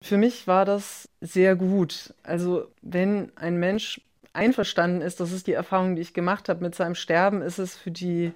Für 0.00 0.16
mich 0.16 0.46
war 0.46 0.64
das 0.64 1.08
sehr 1.20 1.56
gut. 1.56 2.14
Also 2.22 2.68
wenn 2.82 3.32
ein 3.34 3.56
Mensch 3.56 4.00
einverstanden 4.32 5.00
ist, 5.00 5.18
das 5.18 5.32
ist 5.32 5.48
die 5.48 5.54
Erfahrung, 5.54 5.96
die 5.96 6.02
ich 6.02 6.14
gemacht 6.14 6.48
habe 6.48 6.62
mit 6.62 6.76
seinem 6.76 6.94
Sterben, 6.94 7.42
ist 7.42 7.58
es 7.58 7.74
für 7.74 7.90
die 7.90 8.32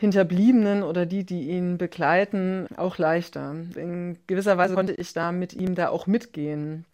Hinterbliebenen 0.00 0.82
oder 0.82 1.04
die, 1.04 1.24
die 1.24 1.50
ihn 1.50 1.76
begleiten, 1.76 2.68
auch 2.78 2.96
leichter. 2.96 3.54
In 3.76 4.16
gewisser 4.26 4.56
Weise 4.56 4.74
konnte 4.74 4.94
ich 4.94 5.12
da 5.12 5.30
mit 5.30 5.52
ihm 5.52 5.74
da 5.74 5.90
auch 5.90 6.06
mitgehen. 6.06 6.86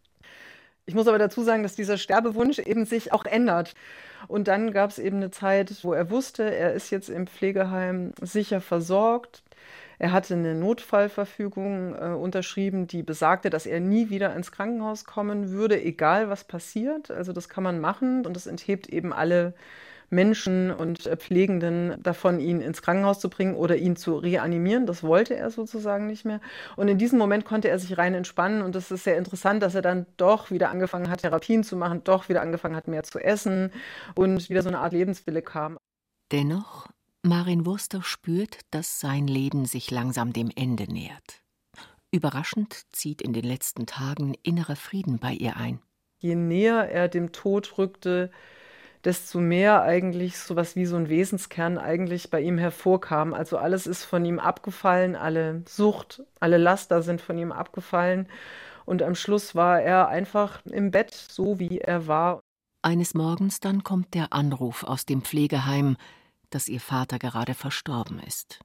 Ich 0.87 0.97
muss 0.97 1.07
aber 1.07 1.19
dazu 1.19 1.45
sagen, 1.45 1.63
dass 1.63 1.77
dieser 1.77 1.99
Sterbewunsch 1.99 2.59
eben 2.59 2.85
sich 2.85 3.13
auch 3.13 3.25
ändert. 3.25 3.75
Und 4.27 4.49
dann 4.49 4.73
gab 4.73 4.91
es 4.91 4.99
eben 4.99 5.19
eine 5.19 5.31
Zeit, 5.31 5.73
wo 5.85 5.93
er 5.93 6.11
wusste, 6.11 6.53
er 6.53 6.73
ist 6.73 6.91
jetzt 6.91 7.09
im 7.09 7.29
Pflegeheim 7.29 8.11
sicher 8.21 8.61
versorgt. 8.61 9.45
Er 10.01 10.11
hatte 10.11 10.35
eine 10.35 10.57
Notfallverfügung 10.57 11.95
äh, 11.95 12.09
unterschrieben, 12.09 12.89
die 12.89 13.05
besagte, 13.05 13.51
dass 13.51 13.67
er 13.67 13.79
nie 13.79 14.11
wieder 14.11 14.35
ins 14.35 14.51
Krankenhaus 14.51 15.05
kommen 15.05 15.53
würde, 15.53 15.81
egal 15.81 16.29
was 16.29 16.43
passiert. 16.43 17.13
Also 17.13 17.33
das 17.33 17.49
kann 17.49 17.63
man 17.63 17.79
machen 17.79 18.27
und 18.27 18.35
das 18.35 18.49
enthebt 18.49 18.89
eben 18.89 19.13
alle 19.13 19.55
Menschen 20.11 20.71
und 20.71 21.07
äh, 21.07 21.17
Pflegenden 21.17 22.03
davon, 22.03 22.41
ihn 22.41 22.61
ins 22.61 22.83
Krankenhaus 22.83 23.21
zu 23.21 23.29
bringen 23.31 23.55
oder 23.55 23.77
ihn 23.77 23.97
zu 23.97 24.17
reanimieren. 24.17 24.87
Das 24.87 25.03
wollte 25.03 25.37
er 25.37 25.51
sozusagen 25.51 26.07
nicht 26.07 26.25
mehr. 26.25 26.41
Und 26.77 26.89
in 26.89 26.99
diesem 26.99 27.19
Moment 27.19 27.45
konnte 27.45 27.69
er 27.69 27.79
sich 27.79 27.99
rein 27.99 28.15
entspannen. 28.15 28.63
Und 28.63 28.75
das 28.75 28.91
ist 28.91 29.05
sehr 29.05 29.19
interessant, 29.19 29.63
dass 29.63 29.75
er 29.75 29.83
dann 29.83 30.07
doch 30.17 30.51
wieder 30.51 30.71
angefangen 30.71 31.11
hat, 31.11 31.21
Therapien 31.21 31.65
zu 31.65 31.77
machen, 31.77 32.03
doch 32.05 32.29
wieder 32.29 32.43
angefangen 32.43 32.77
hat, 32.77 32.89
mehr 32.89 33.03
zu 33.03 33.19
essen 33.19 33.73
und 34.15 34.49
wieder 34.49 34.63
so 34.63 34.69
eine 34.69 34.79
Art 34.79 34.93
Lebenswille 34.93 35.43
kam. 35.43 35.79
Dennoch, 36.33 36.89
Marin 37.23 37.67
Wurster 37.67 38.03
spürt, 38.03 38.61
dass 38.71 39.01
sein 39.01 39.27
Leben 39.27 39.65
sich 39.65 39.91
langsam 39.91 40.33
dem 40.33 40.51
Ende 40.55 40.91
nähert. 40.93 41.43
Überraschend 42.11 42.83
zieht 42.93 43.21
in 43.21 43.33
den 43.33 43.45
letzten 43.45 43.87
Tagen 43.87 44.35
innerer 44.43 44.77
Frieden 44.77 45.19
bei 45.19 45.33
ihr 45.33 45.57
ein. 45.57 45.81
Je 46.19 46.35
näher 46.35 46.89
er 46.89 47.09
dem 47.09 47.33
Tod 47.33 47.79
rückte, 47.79 48.31
desto 49.07 49.39
mehr 49.39 49.83
eigentlich 49.83 50.37
so 50.37 50.57
was 50.57 50.75
wie 50.75 50.85
so 50.85 50.97
ein 50.97 51.09
Wesenskern 51.09 51.79
eigentlich 51.79 52.29
bei 52.29 52.41
ihm 52.41 52.59
hervorkam. 52.59 53.33
Also 53.33 53.57
alles 53.57 53.87
ist 53.87 54.05
von 54.05 54.25
ihm 54.25 54.41
abgefallen, 54.41 55.15
alle 55.15 55.63
Sucht, 55.67 56.25
alle 56.41 56.59
Laster 56.59 57.03
sind 57.03 57.21
von 57.21 57.39
ihm 57.39 57.53
abgefallen. 57.53 58.29
Und 58.85 59.03
am 59.03 59.15
Schluss 59.15 59.55
war 59.55 59.81
er 59.81 60.09
einfach 60.09 60.61
im 60.67 60.91
Bett, 60.91 61.15
so 61.15 61.59
wie 61.61 61.79
er 61.79 62.09
war. 62.09 62.41
Eines 62.83 63.15
Morgens 63.15 63.61
dann 63.61 63.85
kommt 63.85 64.13
der 64.15 64.33
Anruf 64.33 64.83
aus 64.83 65.07
dem 65.07 65.23
Pflegeheim, 65.23 65.97
dass 66.51 66.69
ihr 66.69 66.81
Vater 66.81 67.19
gerade 67.19 67.55
verstorben 67.55 68.21
ist. 68.21 68.61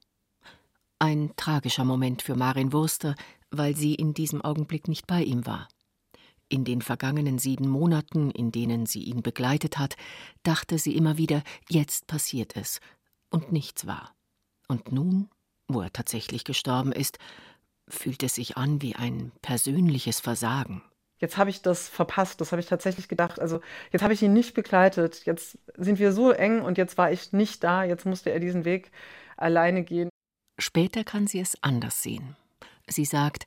Ein 0.98 1.32
tragischer 1.36 1.84
Moment 1.84 2.22
für 2.22 2.36
Marin 2.36 2.72
Wurster, 2.72 3.14
weil 3.50 3.76
sie 3.76 3.94
in 3.94 4.14
diesem 4.14 4.42
Augenblick 4.42 4.88
nicht 4.88 5.06
bei 5.06 5.22
ihm 5.22 5.46
war. 5.46 5.68
In 6.52 6.66
den 6.66 6.82
vergangenen 6.82 7.38
sieben 7.38 7.66
Monaten, 7.66 8.30
in 8.30 8.52
denen 8.52 8.84
sie 8.84 9.02
ihn 9.04 9.22
begleitet 9.22 9.78
hat, 9.78 9.96
dachte 10.42 10.76
sie 10.76 10.94
immer 10.94 11.16
wieder, 11.16 11.42
jetzt 11.70 12.06
passiert 12.08 12.56
es. 12.56 12.78
Und 13.30 13.52
nichts 13.52 13.86
war. 13.86 14.14
Und 14.68 14.92
nun, 14.92 15.30
wo 15.66 15.80
er 15.80 15.90
tatsächlich 15.94 16.44
gestorben 16.44 16.92
ist, 16.92 17.18
fühlt 17.88 18.22
es 18.22 18.34
sich 18.34 18.58
an 18.58 18.82
wie 18.82 18.94
ein 18.94 19.32
persönliches 19.40 20.20
Versagen. 20.20 20.82
Jetzt 21.16 21.38
habe 21.38 21.48
ich 21.48 21.62
das 21.62 21.88
verpasst, 21.88 22.42
das 22.42 22.52
habe 22.52 22.60
ich 22.60 22.68
tatsächlich 22.68 23.08
gedacht. 23.08 23.40
Also 23.40 23.62
jetzt 23.90 24.02
habe 24.02 24.12
ich 24.12 24.20
ihn 24.20 24.34
nicht 24.34 24.52
begleitet, 24.52 25.24
jetzt 25.24 25.56
sind 25.78 25.98
wir 25.98 26.12
so 26.12 26.32
eng 26.32 26.60
und 26.60 26.76
jetzt 26.76 26.98
war 26.98 27.10
ich 27.10 27.32
nicht 27.32 27.64
da, 27.64 27.82
jetzt 27.82 28.04
musste 28.04 28.30
er 28.30 28.40
diesen 28.40 28.66
Weg 28.66 28.92
alleine 29.38 29.84
gehen. 29.84 30.10
Später 30.60 31.02
kann 31.02 31.26
sie 31.26 31.40
es 31.40 31.56
anders 31.62 32.02
sehen. 32.02 32.36
Sie 32.86 33.06
sagt, 33.06 33.46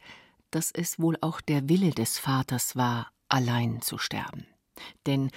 dass 0.55 0.71
es 0.71 0.99
wohl 0.99 1.17
auch 1.19 1.41
der 1.41 1.67
Wille 1.67 1.91
des 1.91 2.17
Vaters 2.17 2.77
war, 2.77 3.11
allein 3.27 3.81
zu 3.81 3.97
sterben. 3.97 4.47
Denn 5.05 5.29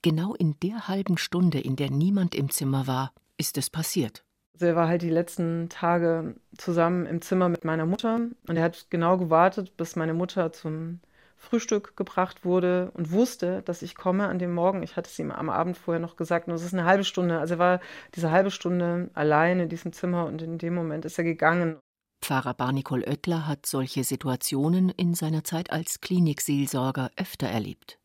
genau 0.00 0.34
in 0.34 0.56
der 0.62 0.88
halben 0.88 1.18
Stunde, 1.18 1.60
in 1.60 1.76
der 1.76 1.90
niemand 1.90 2.34
im 2.34 2.48
Zimmer 2.48 2.86
war, 2.86 3.12
ist 3.36 3.58
es 3.58 3.68
passiert. 3.68 4.24
Also 4.54 4.66
er 4.66 4.76
war 4.76 4.88
halt 4.88 5.02
die 5.02 5.10
letzten 5.10 5.68
Tage 5.68 6.36
zusammen 6.56 7.04
im 7.04 7.20
Zimmer 7.20 7.50
mit 7.50 7.66
meiner 7.66 7.84
Mutter 7.84 8.20
und 8.48 8.56
er 8.56 8.62
hat 8.62 8.86
genau 8.88 9.18
gewartet, 9.18 9.76
bis 9.76 9.94
meine 9.94 10.14
Mutter 10.14 10.52
zum 10.52 11.00
Frühstück 11.36 11.94
gebracht 11.96 12.44
wurde 12.44 12.92
und 12.94 13.10
wusste, 13.10 13.60
dass 13.62 13.82
ich 13.82 13.94
komme 13.94 14.28
an 14.28 14.38
dem 14.38 14.54
Morgen. 14.54 14.82
Ich 14.82 14.96
hatte 14.96 15.10
es 15.10 15.18
ihm 15.18 15.32
am 15.32 15.50
Abend 15.50 15.76
vorher 15.76 16.00
noch 16.00 16.16
gesagt, 16.16 16.46
nur 16.48 16.56
es 16.56 16.62
ist 16.62 16.72
eine 16.72 16.84
halbe 16.84 17.04
Stunde. 17.04 17.40
Also 17.40 17.54
er 17.54 17.58
war 17.58 17.80
diese 18.14 18.30
halbe 18.30 18.50
Stunde 18.50 19.10
allein 19.12 19.60
in 19.60 19.68
diesem 19.68 19.92
Zimmer 19.92 20.24
und 20.24 20.40
in 20.40 20.56
dem 20.56 20.74
Moment 20.74 21.04
ist 21.04 21.18
er 21.18 21.24
gegangen. 21.24 21.78
Pfarrer 22.22 22.54
Barnikol 22.54 23.02
Oettler 23.02 23.48
hat 23.48 23.66
solche 23.66 24.04
Situationen 24.04 24.90
in 24.90 25.14
seiner 25.14 25.42
Zeit 25.42 25.72
als 25.72 26.00
Klinikseelsorger 26.00 27.10
öfter 27.16 27.48
erlebt. 27.48 27.98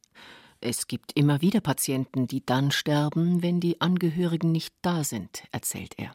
Es 0.59 0.87
gibt 0.87 1.11
immer 1.15 1.41
wieder 1.41 1.61
Patienten, 1.61 2.25
die 2.25 2.43
dann 2.43 2.71
sterben, 2.71 3.43
wenn 3.43 3.59
die 3.59 3.79
Angehörigen 3.79 4.51
nicht 4.51 4.73
da 4.81 5.03
sind, 5.03 5.43
erzählt 5.51 5.93
er. 5.97 6.11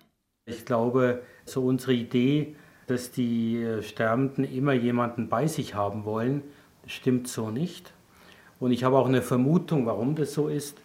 Ich 0.46 0.64
glaube, 0.64 1.22
so 1.44 1.64
unsere 1.64 1.94
Idee, 1.94 2.56
dass 2.88 3.12
die 3.12 3.62
äh, 3.62 3.82
Sterbenden 3.82 4.44
immer 4.44 4.72
jemanden 4.72 5.28
bei 5.28 5.46
sich 5.46 5.76
haben 5.76 6.04
wollen, 6.04 6.42
stimmt 6.86 7.28
so 7.28 7.50
nicht. 7.50 7.92
Und 8.58 8.72
ich 8.72 8.82
habe 8.82 8.98
auch 8.98 9.06
eine 9.06 9.22
Vermutung, 9.22 9.86
warum 9.86 10.16
das 10.16 10.34
so 10.34 10.48
ist. 10.48 10.80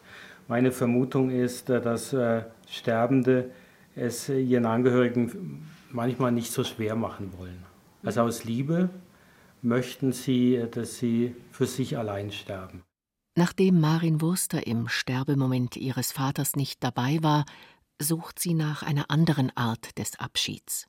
Meine 0.48 0.72
Vermutung 0.72 1.32
ist, 1.32 1.72
äh, 1.72 1.82
dass 1.82 2.14
äh, 2.14 2.44
Sterbende 2.70 3.50
es 3.96 4.30
ihren 4.30 4.68
Angehörigen 4.68 5.68
manchmal 5.98 6.32
nicht 6.32 6.52
so 6.52 6.64
schwer 6.64 6.96
machen 6.96 7.34
wollen. 7.38 7.66
Also 8.04 8.22
aus 8.22 8.46
Liebe 8.46 8.90
möchten 9.62 10.14
sie, 10.14 10.64
dass 10.72 10.98
sie 10.98 11.36
für 11.52 11.66
sich 11.66 11.98
allein 11.98 12.32
sterben. 12.32 12.84
Nachdem 13.36 13.82
Marin 13.82 14.22
Wurster 14.22 14.66
im 14.66 14.88
Sterbemoment 14.88 15.76
ihres 15.76 16.12
Vaters 16.12 16.56
nicht 16.56 16.84
dabei 16.84 17.22
war, 17.22 17.46
sucht 18.00 18.40
sie 18.40 18.54
nach 18.54 18.84
einer 18.84 19.10
anderen 19.10 19.56
Art 19.58 19.98
des 19.98 20.20
Abschieds. 20.20 20.88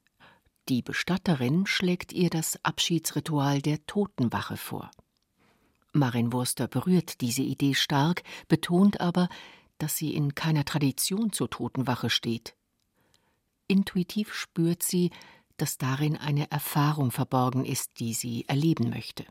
Die 0.68 0.82
Bestatterin 0.82 1.66
schlägt 1.66 2.12
ihr 2.12 2.28
das 2.28 2.62
Abschiedsritual 2.62 3.62
der 3.62 3.84
Totenwache 3.86 4.58
vor. 4.58 4.90
Marin 5.94 6.34
Wurster 6.34 6.68
berührt 6.68 7.22
diese 7.22 7.42
Idee 7.42 7.74
stark, 7.74 8.22
betont 8.48 9.00
aber, 9.00 9.30
dass 9.78 9.96
sie 9.96 10.14
in 10.14 10.34
keiner 10.34 10.66
Tradition 10.66 11.32
zur 11.32 11.48
Totenwache 11.48 12.10
steht. 12.10 12.57
Intuitiv 13.68 14.32
spürt 14.32 14.82
sie, 14.82 15.10
dass 15.58 15.76
darin 15.76 16.16
eine 16.16 16.50
Erfahrung 16.50 17.10
verborgen 17.10 17.64
ist, 17.64 18.00
die 18.00 18.14
sie 18.14 18.44
erleben 18.48 18.90
möchte. 18.90 19.24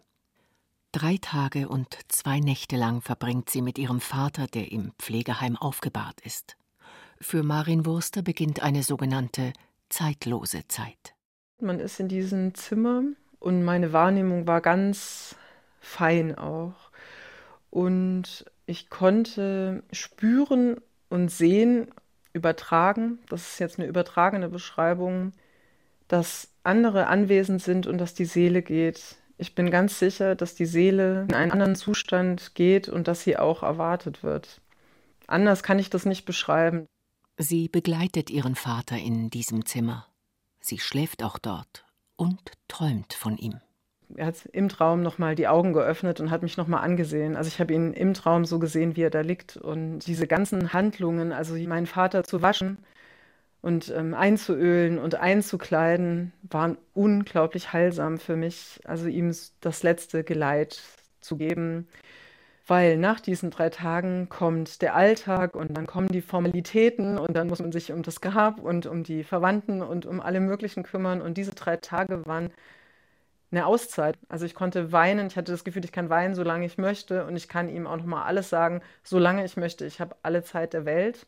Drei 0.91 1.17
Tage 1.17 1.67
und 1.67 1.97
zwei 2.07 2.39
Nächte 2.39 2.77
lang 2.77 3.01
verbringt 3.01 3.49
sie 3.49 3.61
mit 3.61 3.77
ihrem 3.77 3.99
Vater, 3.99 4.47
der 4.47 4.71
im 4.71 4.93
Pflegeheim 4.99 5.57
aufgebahrt 5.57 6.21
ist. 6.21 6.55
Für 7.19 7.43
Marin 7.43 7.85
Wurster 7.85 8.21
beginnt 8.21 8.61
eine 8.61 8.83
sogenannte 8.83 9.53
zeitlose 9.89 10.67
Zeit. 10.67 11.15
Man 11.59 11.79
ist 11.79 11.99
in 11.99 12.07
diesem 12.07 12.53
Zimmer 12.53 13.03
und 13.39 13.63
meine 13.63 13.91
Wahrnehmung 13.91 14.47
war 14.47 14.61
ganz 14.61 15.35
fein 15.79 16.37
auch. 16.37 16.91
Und 17.69 18.45
ich 18.65 18.89
konnte 18.89 19.83
spüren 19.91 20.77
und 21.09 21.29
sehen, 21.29 21.91
übertragen, 22.37 23.19
das 23.29 23.51
ist 23.51 23.59
jetzt 23.59 23.79
eine 23.79 23.87
übertragene 23.87 24.47
Beschreibung, 24.47 25.33
dass 26.07 26.49
andere 26.63 27.07
anwesend 27.07 27.61
sind 27.61 27.87
und 27.87 27.97
dass 27.97 28.13
die 28.13 28.25
Seele 28.25 28.61
geht. 28.61 29.17
Ich 29.37 29.55
bin 29.55 29.69
ganz 29.69 29.99
sicher, 29.99 30.35
dass 30.35 30.55
die 30.55 30.65
Seele 30.65 31.25
in 31.27 31.35
einen 31.35 31.51
anderen 31.51 31.75
Zustand 31.75 32.55
geht 32.55 32.87
und 32.87 33.07
dass 33.07 33.21
sie 33.21 33.37
auch 33.37 33.63
erwartet 33.63 34.23
wird. 34.23 34.61
Anders 35.27 35.61
kann 35.61 35.79
ich 35.79 35.89
das 35.89 36.05
nicht 36.05 36.25
beschreiben. 36.25 36.85
Sie 37.37 37.67
begleitet 37.67 38.29
ihren 38.29 38.55
Vater 38.55 38.97
in 38.97 39.29
diesem 39.29 39.65
Zimmer. 39.65 40.07
Sie 40.59 40.79
schläft 40.79 41.21
auch 41.23 41.37
dort 41.37 41.85
und 42.15 42.53
träumt 42.67 43.13
von 43.13 43.37
ihm. 43.37 43.59
Er 44.15 44.27
hat 44.27 44.45
im 44.53 44.69
Traum 44.69 45.01
nochmal 45.01 45.35
die 45.35 45.47
Augen 45.47 45.73
geöffnet 45.73 46.19
und 46.19 46.31
hat 46.31 46.41
mich 46.41 46.57
nochmal 46.57 46.83
angesehen. 46.83 47.35
Also 47.35 47.49
ich 47.49 47.59
habe 47.59 47.73
ihn 47.73 47.93
im 47.93 48.13
Traum 48.13 48.45
so 48.45 48.59
gesehen, 48.59 48.95
wie 48.95 49.01
er 49.01 49.09
da 49.09 49.21
liegt. 49.21 49.57
Und 49.57 49.99
diese 50.07 50.27
ganzen 50.27 50.73
Handlungen, 50.73 51.33
also 51.33 51.55
meinen 51.55 51.87
Vater 51.87 52.23
zu 52.23 52.41
waschen 52.41 52.77
und 53.61 53.89
ähm, 53.95 54.13
einzuölen 54.13 54.97
und 54.99 55.15
einzukleiden, 55.15 56.31
waren 56.43 56.77
unglaublich 56.93 57.73
heilsam 57.73 58.17
für 58.17 58.37
mich. 58.37 58.79
Also 58.85 59.07
ihm 59.07 59.35
das 59.61 59.83
letzte 59.83 60.23
Geleit 60.23 60.81
zu 61.19 61.37
geben. 61.37 61.87
Weil 62.67 62.97
nach 62.97 63.21
diesen 63.21 63.49
drei 63.49 63.69
Tagen 63.69 64.27
kommt 64.29 64.81
der 64.81 64.95
Alltag 64.95 65.55
und 65.55 65.77
dann 65.77 65.87
kommen 65.87 66.09
die 66.09 66.21
Formalitäten 66.21 67.17
und 67.17 67.33
dann 67.35 67.47
muss 67.47 67.59
man 67.59 67.71
sich 67.71 67.93
um 67.93 68.03
das 68.03 68.19
Grab 68.19 68.59
und 68.59 68.85
um 68.85 69.03
die 69.03 69.23
Verwandten 69.23 69.81
und 69.81 70.05
um 70.05 70.19
alle 70.19 70.41
möglichen 70.41 70.83
kümmern. 70.83 71.21
Und 71.21 71.37
diese 71.37 71.55
drei 71.55 71.77
Tage 71.77 72.25
waren 72.25 72.51
eine 73.51 73.65
Auszeit. 73.65 74.17
Also 74.29 74.45
ich 74.45 74.55
konnte 74.55 74.91
weinen, 74.91 75.27
ich 75.27 75.37
hatte 75.37 75.51
das 75.51 75.63
Gefühl, 75.63 75.85
ich 75.85 75.91
kann 75.91 76.09
weinen, 76.09 76.35
solange 76.35 76.65
ich 76.65 76.77
möchte 76.77 77.25
und 77.25 77.35
ich 77.35 77.47
kann 77.47 77.69
ihm 77.69 77.87
auch 77.87 77.97
nochmal 77.97 78.23
alles 78.23 78.49
sagen, 78.49 78.81
solange 79.03 79.45
ich 79.45 79.57
möchte. 79.57 79.85
Ich 79.85 79.99
habe 79.99 80.15
alle 80.23 80.43
Zeit 80.43 80.73
der 80.73 80.85
Welt. 80.85 81.25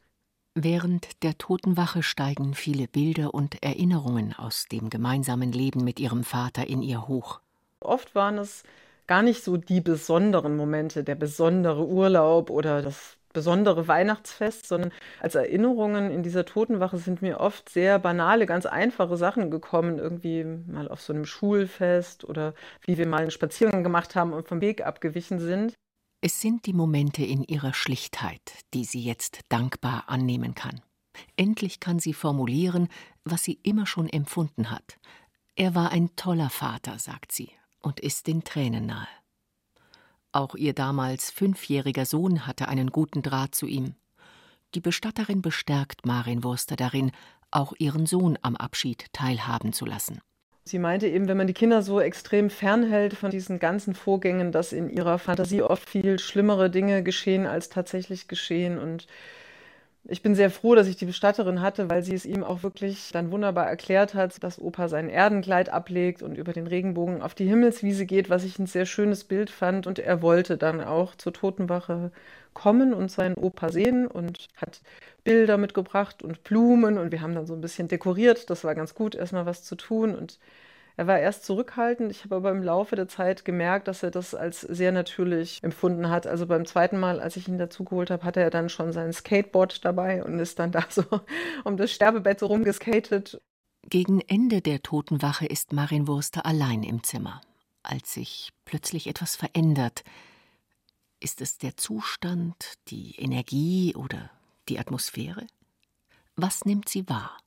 Während 0.56 1.24
der 1.24 1.38
Totenwache 1.38 2.04
steigen 2.04 2.54
viele 2.54 2.88
Bilder 2.88 3.34
und 3.34 3.64
Erinnerungen 3.64 4.34
aus 4.34 4.66
dem 4.70 4.90
gemeinsamen 4.90 5.52
Leben 5.52 5.84
mit 5.84 6.00
ihrem 6.00 6.24
Vater 6.24 6.68
in 6.68 6.82
ihr 6.82 7.08
hoch. 7.08 7.40
Oft 7.80 8.16
waren 8.16 8.38
es 8.38 8.64
gar 9.08 9.22
nicht 9.22 9.44
so 9.44 9.58
die 9.58 9.80
besonderen 9.80 10.58
Momente, 10.58 11.04
der 11.04 11.16
besondere 11.16 11.88
Urlaub 11.88 12.50
oder 12.50 12.82
das 12.82 13.19
besondere 13.34 13.88
Weihnachtsfest, 13.88 14.68
sondern 14.68 14.92
als 15.20 15.36
Erinnerungen 15.36 16.12
in 16.12 16.24
dieser 16.24 16.46
Totenwache 16.46 16.98
sind 16.98 17.22
mir 17.22 17.40
oft 17.40 17.70
sehr 17.70 18.00
banale, 18.00 18.46
ganz 18.46 18.66
einfache 18.66 19.18
Sachen 19.18 19.52
gekommen, 19.52 20.00
irgendwie 20.00 20.44
mal 20.44 20.88
auf 20.88 21.02
so 21.02 21.14
einem 21.14 21.26
Schulfest 21.26 22.26
oder 22.26 22.54
wie 22.86 22.98
wir 22.98 23.08
mal 23.08 23.22
einen 23.22 23.32
Spaziergang 23.32 23.84
gemacht 23.84 24.16
haben 24.16 24.34
und 24.34 24.48
vom 24.48 24.62
Weg 24.62 24.86
abgewichen 24.86 25.40
sind. 25.40 25.74
Es 26.22 26.42
sind 26.42 26.66
die 26.66 26.74
Momente 26.74 27.24
in 27.24 27.44
ihrer 27.44 27.74
Schlichtheit, 27.74 28.42
die 28.74 28.84
sie 28.84 29.02
jetzt 29.02 29.42
dankbar 29.48 30.04
annehmen 30.08 30.54
kann. 30.54 30.82
Endlich 31.38 31.80
kann 31.80 32.00
sie 32.00 32.14
formulieren, 32.14 32.90
was 33.24 33.44
sie 33.44 33.60
immer 33.64 33.86
schon 33.86 34.10
empfunden 34.10 34.70
hat. 34.70 35.00
Er 35.56 35.76
war 35.76 35.92
ein 35.92 36.16
toller 36.16 36.50
Vater, 36.50 37.00
sagt 37.00 37.32
sie, 37.32 37.52
und 37.82 38.00
ist 38.00 38.28
den 38.28 38.44
Tränen 38.44 38.86
nahe. 38.86 39.08
Auch 40.32 40.56
ihr 40.56 40.74
damals 40.74 41.32
fünfjähriger 41.32 42.06
Sohn 42.06 42.46
hatte 42.46 42.68
einen 42.68 42.92
guten 42.92 43.22
Draht 43.24 43.56
zu 43.56 43.66
ihm. 43.66 43.96
Die 44.76 44.82
Bestatterin 44.82 45.42
bestärkt 45.42 46.06
Marin 46.06 46.44
Wurster 46.44 46.76
darin, 46.76 47.12
auch 47.50 47.74
ihren 47.80 48.06
Sohn 48.06 48.38
am 48.44 48.56
Abschied 48.56 49.08
teilhaben 49.12 49.74
zu 49.74 49.86
lassen. 49.86 50.22
Sie 50.66 50.78
meinte 50.78 51.08
eben, 51.08 51.28
wenn 51.28 51.38
man 51.38 51.48
die 51.48 51.56
Kinder 51.56 51.82
so 51.82 52.00
extrem 52.00 52.52
fernhält 52.52 53.16
von 53.16 53.32
diesen 53.32 53.58
ganzen 53.58 53.96
Vorgängen, 53.96 54.52
dass 54.52 54.72
in 54.72 54.88
ihrer 54.88 55.18
Fantasie 55.18 55.64
oft 55.64 55.90
viel 55.90 56.20
schlimmere 56.20 56.70
Dinge 56.70 57.02
geschehen, 57.02 57.48
als 57.48 57.70
tatsächlich 57.70 58.28
geschehen. 58.28 58.78
Und 58.78 59.08
ich 60.06 60.22
bin 60.22 60.34
sehr 60.34 60.50
froh, 60.50 60.76
dass 60.76 60.88
ich 60.88 60.96
die 60.96 61.06
Bestatterin 61.06 61.62
hatte, 61.62 61.90
weil 61.90 62.04
sie 62.04 62.16
es 62.16 62.26
ihm 62.26 62.44
auch 62.44 62.64
wirklich 62.64 63.12
dann 63.12 63.32
wunderbar 63.32 63.68
erklärt 63.68 64.14
hat, 64.14 64.42
dass 64.44 64.60
Opa 64.60 64.88
sein 64.88 65.10
Erdenkleid 65.10 65.70
ablegt 65.70 66.24
und 66.24 66.38
über 66.38 66.54
den 66.54 66.68
Regenbogen 66.68 67.22
auf 67.22 67.36
die 67.36 67.48
Himmelswiese 67.48 68.06
geht, 68.06 68.30
was 68.30 68.44
ich 68.44 68.58
ein 68.60 68.66
sehr 68.66 68.86
schönes 68.86 69.24
Bild 69.24 69.50
fand. 69.50 69.88
Und 69.88 70.00
er 70.00 70.22
wollte 70.22 70.58
dann 70.58 70.82
auch 70.82 71.16
zur 71.16 71.34
Totenwache 71.34 72.12
kommen 72.54 72.94
und 72.94 73.12
seinen 73.12 73.36
Opa 73.36 73.70
sehen 73.72 74.08
und 74.08 74.48
hat 74.58 74.82
Bilder 75.24 75.58
mitgebracht 75.58 76.24
und 76.24 76.44
Blumen 76.44 76.98
und 76.98 77.12
wir 77.12 77.22
haben 77.22 77.36
dann 77.36 77.46
so 77.46 77.54
ein 77.54 77.62
bisschen 77.62 77.88
dekoriert. 77.88 78.50
Das 78.50 78.64
war 78.64 78.76
ganz 78.76 78.96
gut, 78.96 79.16
erstmal 79.16 79.46
was 79.46 79.64
zu 79.64 79.76
tun 79.76 80.16
und 80.16 80.40
er 81.00 81.08
war 81.08 81.18
erst 81.18 81.46
zurückhaltend, 81.46 82.12
ich 82.12 82.26
habe 82.26 82.36
aber 82.36 82.52
im 82.52 82.62
Laufe 82.62 82.98
der 82.98 83.08
Zeit 83.08 83.46
gemerkt, 83.46 83.88
dass 83.88 84.04
er 84.04 84.12
das 84.12 84.36
als 84.36 84.60
sehr 84.60 84.92
natürlich 84.92 85.64
empfunden 85.64 86.10
hat. 86.10 86.28
Also 86.28 86.46
beim 86.46 86.66
zweiten 86.66 87.00
Mal, 87.00 87.22
als 87.22 87.38
ich 87.38 87.48
ihn 87.48 87.58
dazugeholt 87.58 88.12
habe, 88.12 88.26
hatte 88.26 88.42
er 88.42 88.50
dann 88.50 88.68
schon 88.68 88.92
sein 88.92 89.14
Skateboard 89.14 89.86
dabei 89.86 90.22
und 90.22 90.38
ist 90.40 90.60
dann 90.60 90.74
da 90.74 90.84
so 90.90 91.06
um 91.64 91.78
das 91.78 91.94
Sterbebett 91.94 92.42
so 92.42 92.48
rumgeskatet. 92.48 93.42
Gegen 93.88 94.20
Ende 94.20 94.60
der 94.60 94.82
Totenwache 94.82 95.46
ist 95.46 95.72
Marin 95.72 96.06
Wurster 96.06 96.46
allein 96.46 96.84
im 96.84 97.02
Zimmer, 97.02 97.40
als 97.82 98.14
sich 98.14 98.52
plötzlich 98.66 99.08
etwas 99.08 99.38
verändert. 99.38 100.04
Ist 101.22 101.40
es 101.40 101.58
der 101.58 101.78
Zustand, 101.78 102.74
die 102.90 103.16
Energie 103.16 103.96
oder 103.96 104.32
die 104.68 104.80
Atmosphäre? 104.80 105.48
Was 106.36 106.66
nimmt 106.66 106.90
sie 106.90 107.08
wahr? 107.08 107.38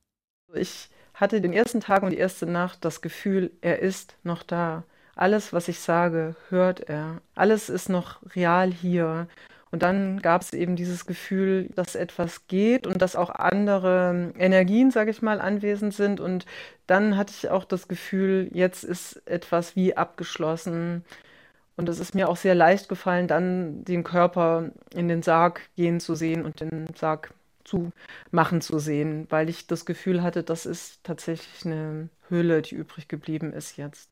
Ich 0.54 0.88
hatte 1.14 1.40
den 1.40 1.52
ersten 1.52 1.80
Tag 1.80 2.02
und 2.02 2.10
die 2.10 2.18
erste 2.18 2.46
Nacht 2.46 2.84
das 2.84 3.00
Gefühl, 3.02 3.52
er 3.60 3.80
ist 3.80 4.16
noch 4.22 4.42
da. 4.42 4.84
Alles, 5.14 5.52
was 5.52 5.68
ich 5.68 5.80
sage, 5.80 6.36
hört 6.48 6.80
er. 6.88 7.20
Alles 7.34 7.68
ist 7.68 7.88
noch 7.88 8.20
real 8.34 8.72
hier. 8.72 9.28
Und 9.70 9.82
dann 9.82 10.20
gab 10.20 10.42
es 10.42 10.52
eben 10.52 10.76
dieses 10.76 11.06
Gefühl, 11.06 11.68
dass 11.74 11.94
etwas 11.94 12.46
geht 12.46 12.86
und 12.86 13.00
dass 13.00 13.16
auch 13.16 13.30
andere 13.30 14.32
Energien, 14.38 14.90
sage 14.90 15.10
ich 15.10 15.22
mal, 15.22 15.40
anwesend 15.40 15.94
sind. 15.94 16.20
Und 16.20 16.44
dann 16.86 17.16
hatte 17.16 17.32
ich 17.36 17.48
auch 17.48 17.64
das 17.64 17.88
Gefühl, 17.88 18.50
jetzt 18.52 18.84
ist 18.84 19.22
etwas 19.26 19.74
wie 19.74 19.96
abgeschlossen. 19.96 21.04
Und 21.76 21.88
es 21.88 22.00
ist 22.00 22.14
mir 22.14 22.28
auch 22.28 22.36
sehr 22.36 22.54
leicht 22.54 22.88
gefallen, 22.90 23.28
dann 23.28 23.82
den 23.84 24.04
Körper 24.04 24.70
in 24.94 25.08
den 25.08 25.22
Sarg 25.22 25.62
gehen 25.74 26.00
zu 26.00 26.14
sehen 26.14 26.44
und 26.44 26.60
den 26.60 26.86
Sarg 26.94 27.32
zu 27.64 27.92
machen 28.30 28.60
zu 28.60 28.78
sehen, 28.78 29.26
weil 29.30 29.48
ich 29.48 29.66
das 29.66 29.84
Gefühl 29.86 30.22
hatte, 30.22 30.42
das 30.42 30.66
ist 30.66 31.02
tatsächlich 31.04 31.64
eine 31.64 32.08
Höhle, 32.28 32.62
die 32.62 32.74
übrig 32.74 33.08
geblieben 33.08 33.52
ist 33.52 33.76
jetzt. 33.76 34.10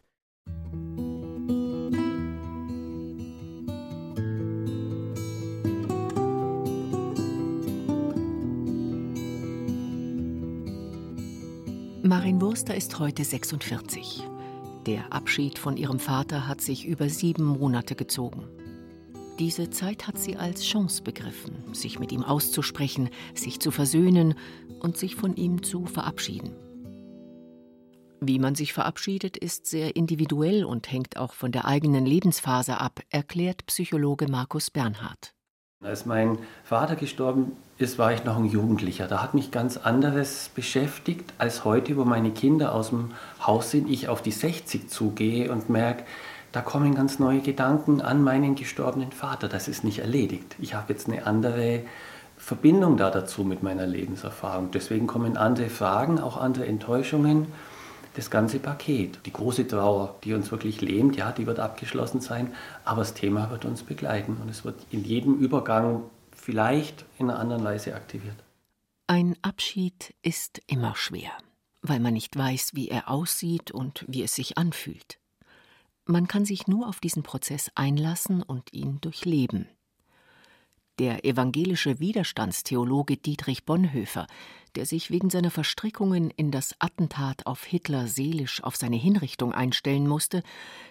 Marin 12.03 12.41
Wurster 12.41 12.75
ist 12.75 12.99
heute 12.99 13.23
46. 13.23 14.25
Der 14.87 15.13
Abschied 15.13 15.59
von 15.59 15.77
ihrem 15.77 16.01
Vater 16.01 16.49
hat 16.49 16.61
sich 16.61 16.87
über 16.87 17.09
sieben 17.09 17.45
Monate 17.45 17.95
gezogen. 17.95 18.49
Diese 19.41 19.71
Zeit 19.71 20.07
hat 20.07 20.19
sie 20.19 20.37
als 20.37 20.63
Chance 20.63 21.03
begriffen, 21.03 21.73
sich 21.73 21.99
mit 21.99 22.13
ihm 22.13 22.23
auszusprechen, 22.23 23.09
sich 23.35 23.59
zu 23.59 23.71
versöhnen 23.71 24.35
und 24.81 24.99
sich 24.99 25.17
von 25.17 25.35
ihm 25.35 25.63
zu 25.63 25.87
verabschieden. 25.87 26.55
Wie 28.21 28.39
man 28.39 28.55
sich 28.55 28.75
verabschiedet, 28.75 29.39
ist 29.39 29.65
sehr 29.65 29.97
individuell 29.97 30.63
und 30.63 30.93
hängt 30.93 31.17
auch 31.17 31.33
von 31.33 31.53
der 31.53 31.65
eigenen 31.65 32.05
Lebensphase 32.05 32.79
ab, 32.79 33.01
erklärt 33.09 33.65
Psychologe 33.65 34.29
Markus 34.29 34.71
Bernhard. 34.71 35.33
Als 35.83 36.05
mein 36.05 36.37
Vater 36.63 36.95
gestorben 36.95 37.53
ist, 37.79 37.99
war 37.99 38.13
ich 38.13 38.25
noch 38.25 38.37
ein 38.37 38.45
Jugendlicher. 38.45 39.07
Da 39.09 39.23
hat 39.23 39.33
mich 39.33 39.51
ganz 39.51 39.79
anderes 39.79 40.51
beschäftigt 40.55 41.33
als 41.39 41.65
heute, 41.65 41.97
wo 41.97 42.05
meine 42.05 42.33
Kinder 42.33 42.75
aus 42.75 42.91
dem 42.91 43.13
Haus 43.41 43.71
sind, 43.71 43.89
ich 43.89 44.09
auf 44.09 44.21
die 44.21 44.33
60 44.33 44.91
zugehe 44.91 45.51
und 45.51 45.71
merke, 45.71 46.05
da 46.53 46.61
kommen 46.61 46.95
ganz 46.95 47.19
neue 47.19 47.41
Gedanken 47.41 48.01
an 48.01 48.23
meinen 48.23 48.55
gestorbenen 48.55 49.13
Vater. 49.13 49.49
Das 49.49 49.69
ist 49.69 49.85
nicht 49.85 50.01
erledigt. 50.01 50.57
Ich 50.59 50.75
habe 50.75 50.93
jetzt 50.93 51.09
eine 51.09 51.27
andere 51.27 51.83
Verbindung 52.37 52.97
da 52.97 53.11
dazu 53.11 53.45
mit 53.45 53.63
meiner 53.63 53.87
Lebenserfahrung. 53.87 54.71
Deswegen 54.73 55.07
kommen 55.07 55.37
andere 55.37 55.69
Fragen, 55.69 56.19
auch 56.19 56.37
andere 56.37 56.67
Enttäuschungen. 56.67 57.47
Das 58.17 58.31
ganze 58.31 58.59
Paket, 58.59 59.21
die 59.27 59.33
große 59.33 59.69
Trauer, 59.69 60.17
die 60.25 60.35
uns 60.35 60.51
wirklich 60.51 60.81
lähmt, 60.81 61.17
ja, 61.17 61.31
die 61.31 61.47
wird 61.47 61.61
abgeschlossen 61.61 62.21
sein, 62.21 62.53
aber 62.85 63.03
das 63.03 63.15
Thema 63.15 63.51
wird 63.51 63.65
uns 63.65 63.85
begleiten 63.85 64.37
und 64.43 64.49
es 64.49 64.65
wird 64.65 64.75
in 64.91 65.05
jedem 65.05 65.39
Übergang 65.39 66.03
vielleicht 66.35 67.05
in 67.19 67.31
einer 67.31 67.39
anderen 67.39 67.63
Weise 67.63 67.95
aktiviert. 67.95 68.35
Ein 69.07 69.37
Abschied 69.43 70.15
ist 70.23 70.61
immer 70.67 70.97
schwer, 70.97 71.31
weil 71.83 72.01
man 72.01 72.15
nicht 72.15 72.37
weiß, 72.37 72.71
wie 72.75 72.89
er 72.89 73.09
aussieht 73.09 73.71
und 73.71 74.05
wie 74.09 74.25
es 74.25 74.35
sich 74.35 74.59
anfühlt. 74.59 75.21
Man 76.11 76.27
kann 76.27 76.45
sich 76.45 76.67
nur 76.67 76.89
auf 76.89 76.99
diesen 76.99 77.23
Prozess 77.23 77.71
einlassen 77.77 78.43
und 78.43 78.73
ihn 78.73 79.01
durchleben. 79.01 79.69
Der 80.99 81.25
evangelische 81.25 82.01
Widerstandstheologe 82.01 83.17
Dietrich 83.17 83.65
Bonhoeffer, 83.65 84.27
der 84.75 84.87
sich 84.87 85.13
wegen 85.13 85.31
seiner 85.31 85.53
Verstrickungen 85.53 86.31
in 86.31 86.51
das 86.51 86.75
Attentat 86.81 87.47
auf 87.47 87.63
Hitler 87.63 88.09
seelisch 88.09 88.61
auf 88.65 88.75
seine 88.75 88.97
Hinrichtung 88.97 89.53
einstellen 89.53 90.09
musste, 90.09 90.43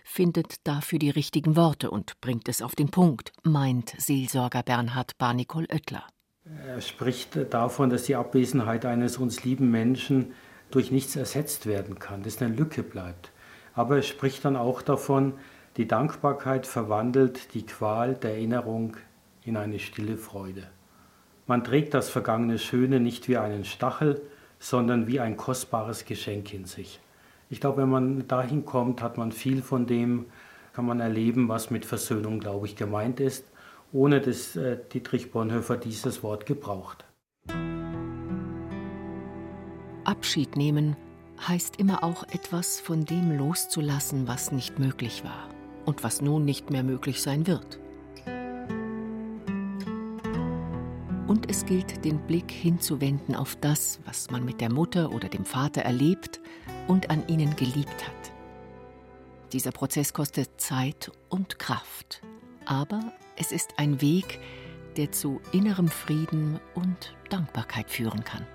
findet 0.05 0.65
dafür 0.65 0.99
die 0.99 1.09
richtigen 1.09 1.57
Worte 1.57 1.91
und 1.91 2.21
bringt 2.21 2.47
es 2.47 2.61
auf 2.61 2.73
den 2.73 2.89
Punkt, 2.89 3.33
meint 3.43 3.93
Seelsorger 3.97 4.63
Bernhard 4.63 5.17
Barnicol 5.17 5.67
Oettler. 5.69 6.07
Er 6.65 6.79
spricht 6.79 7.53
davon, 7.53 7.89
dass 7.89 8.03
die 8.03 8.15
Abwesenheit 8.15 8.85
eines 8.85 9.17
uns 9.17 9.43
lieben 9.43 9.69
Menschen 9.69 10.31
durch 10.71 10.91
nichts 10.91 11.17
ersetzt 11.17 11.65
werden 11.65 11.99
kann, 11.99 12.23
dass 12.23 12.41
eine 12.41 12.55
Lücke 12.55 12.83
bleibt. 12.83 13.33
Aber 13.73 13.97
er 13.97 14.01
spricht 14.01 14.45
dann 14.45 14.55
auch 14.55 14.81
davon, 14.81 15.33
die 15.77 15.87
Dankbarkeit 15.87 16.67
verwandelt 16.67 17.53
die 17.53 17.65
Qual 17.65 18.15
der 18.15 18.31
Erinnerung 18.31 18.97
in 19.43 19.55
eine 19.55 19.79
stille 19.79 20.17
Freude. 20.17 20.63
Man 21.47 21.63
trägt 21.63 21.93
das 21.93 22.09
vergangene 22.09 22.59
Schöne 22.59 22.99
nicht 22.99 23.27
wie 23.27 23.37
einen 23.37 23.65
Stachel, 23.65 24.21
sondern 24.59 25.07
wie 25.07 25.19
ein 25.19 25.37
kostbares 25.37 26.05
Geschenk 26.05 26.53
in 26.53 26.65
sich. 26.65 26.99
Ich 27.49 27.61
glaube, 27.61 27.81
wenn 27.81 27.89
man 27.89 28.27
dahin 28.27 28.65
kommt, 28.65 29.01
hat 29.01 29.17
man 29.17 29.31
viel 29.31 29.61
von 29.61 29.87
dem, 29.87 30.25
kann 30.73 30.85
man 30.85 30.99
erleben, 30.99 31.49
was 31.49 31.71
mit 31.71 31.85
Versöhnung, 31.85 32.39
glaube 32.39 32.67
ich, 32.67 32.75
gemeint 32.75 33.19
ist, 33.19 33.45
ohne 33.91 34.21
dass 34.21 34.55
äh, 34.55 34.77
Dietrich 34.93 35.31
Bonhoeffer 35.31 35.77
dieses 35.77 36.21
Wort 36.21 36.45
gebraucht. 36.45 37.05
Abschied 40.03 40.55
nehmen 40.55 40.95
heißt 41.47 41.77
immer 41.77 42.03
auch 42.03 42.23
etwas 42.23 42.79
von 42.79 43.05
dem 43.05 43.37
loszulassen, 43.37 44.27
was 44.27 44.51
nicht 44.51 44.79
möglich 44.79 45.23
war 45.23 45.49
und 45.85 46.03
was 46.03 46.21
nun 46.21 46.45
nicht 46.45 46.69
mehr 46.69 46.83
möglich 46.83 47.21
sein 47.21 47.47
wird. 47.47 47.79
Und 51.27 51.49
es 51.49 51.65
gilt, 51.65 52.03
den 52.05 52.19
Blick 52.25 52.51
hinzuwenden 52.51 53.35
auf 53.35 53.55
das, 53.55 53.99
was 54.05 54.31
man 54.31 54.43
mit 54.43 54.61
der 54.61 54.71
Mutter 54.71 55.11
oder 55.11 55.29
dem 55.29 55.45
Vater 55.45 55.81
erlebt 55.81 56.39
und 56.87 57.11
an 57.11 57.23
ihnen 57.27 57.55
geliebt 57.55 58.07
hat. 58.07 58.31
Dieser 59.53 59.71
Prozess 59.71 60.13
kostet 60.13 60.59
Zeit 60.59 61.11
und 61.29 61.59
Kraft, 61.59 62.21
aber 62.65 63.13
es 63.35 63.51
ist 63.51 63.75
ein 63.77 64.01
Weg, 64.01 64.39
der 64.97 65.11
zu 65.11 65.39
innerem 65.51 65.87
Frieden 65.87 66.59
und 66.73 67.15
Dankbarkeit 67.29 67.89
führen 67.89 68.23
kann. 68.23 68.45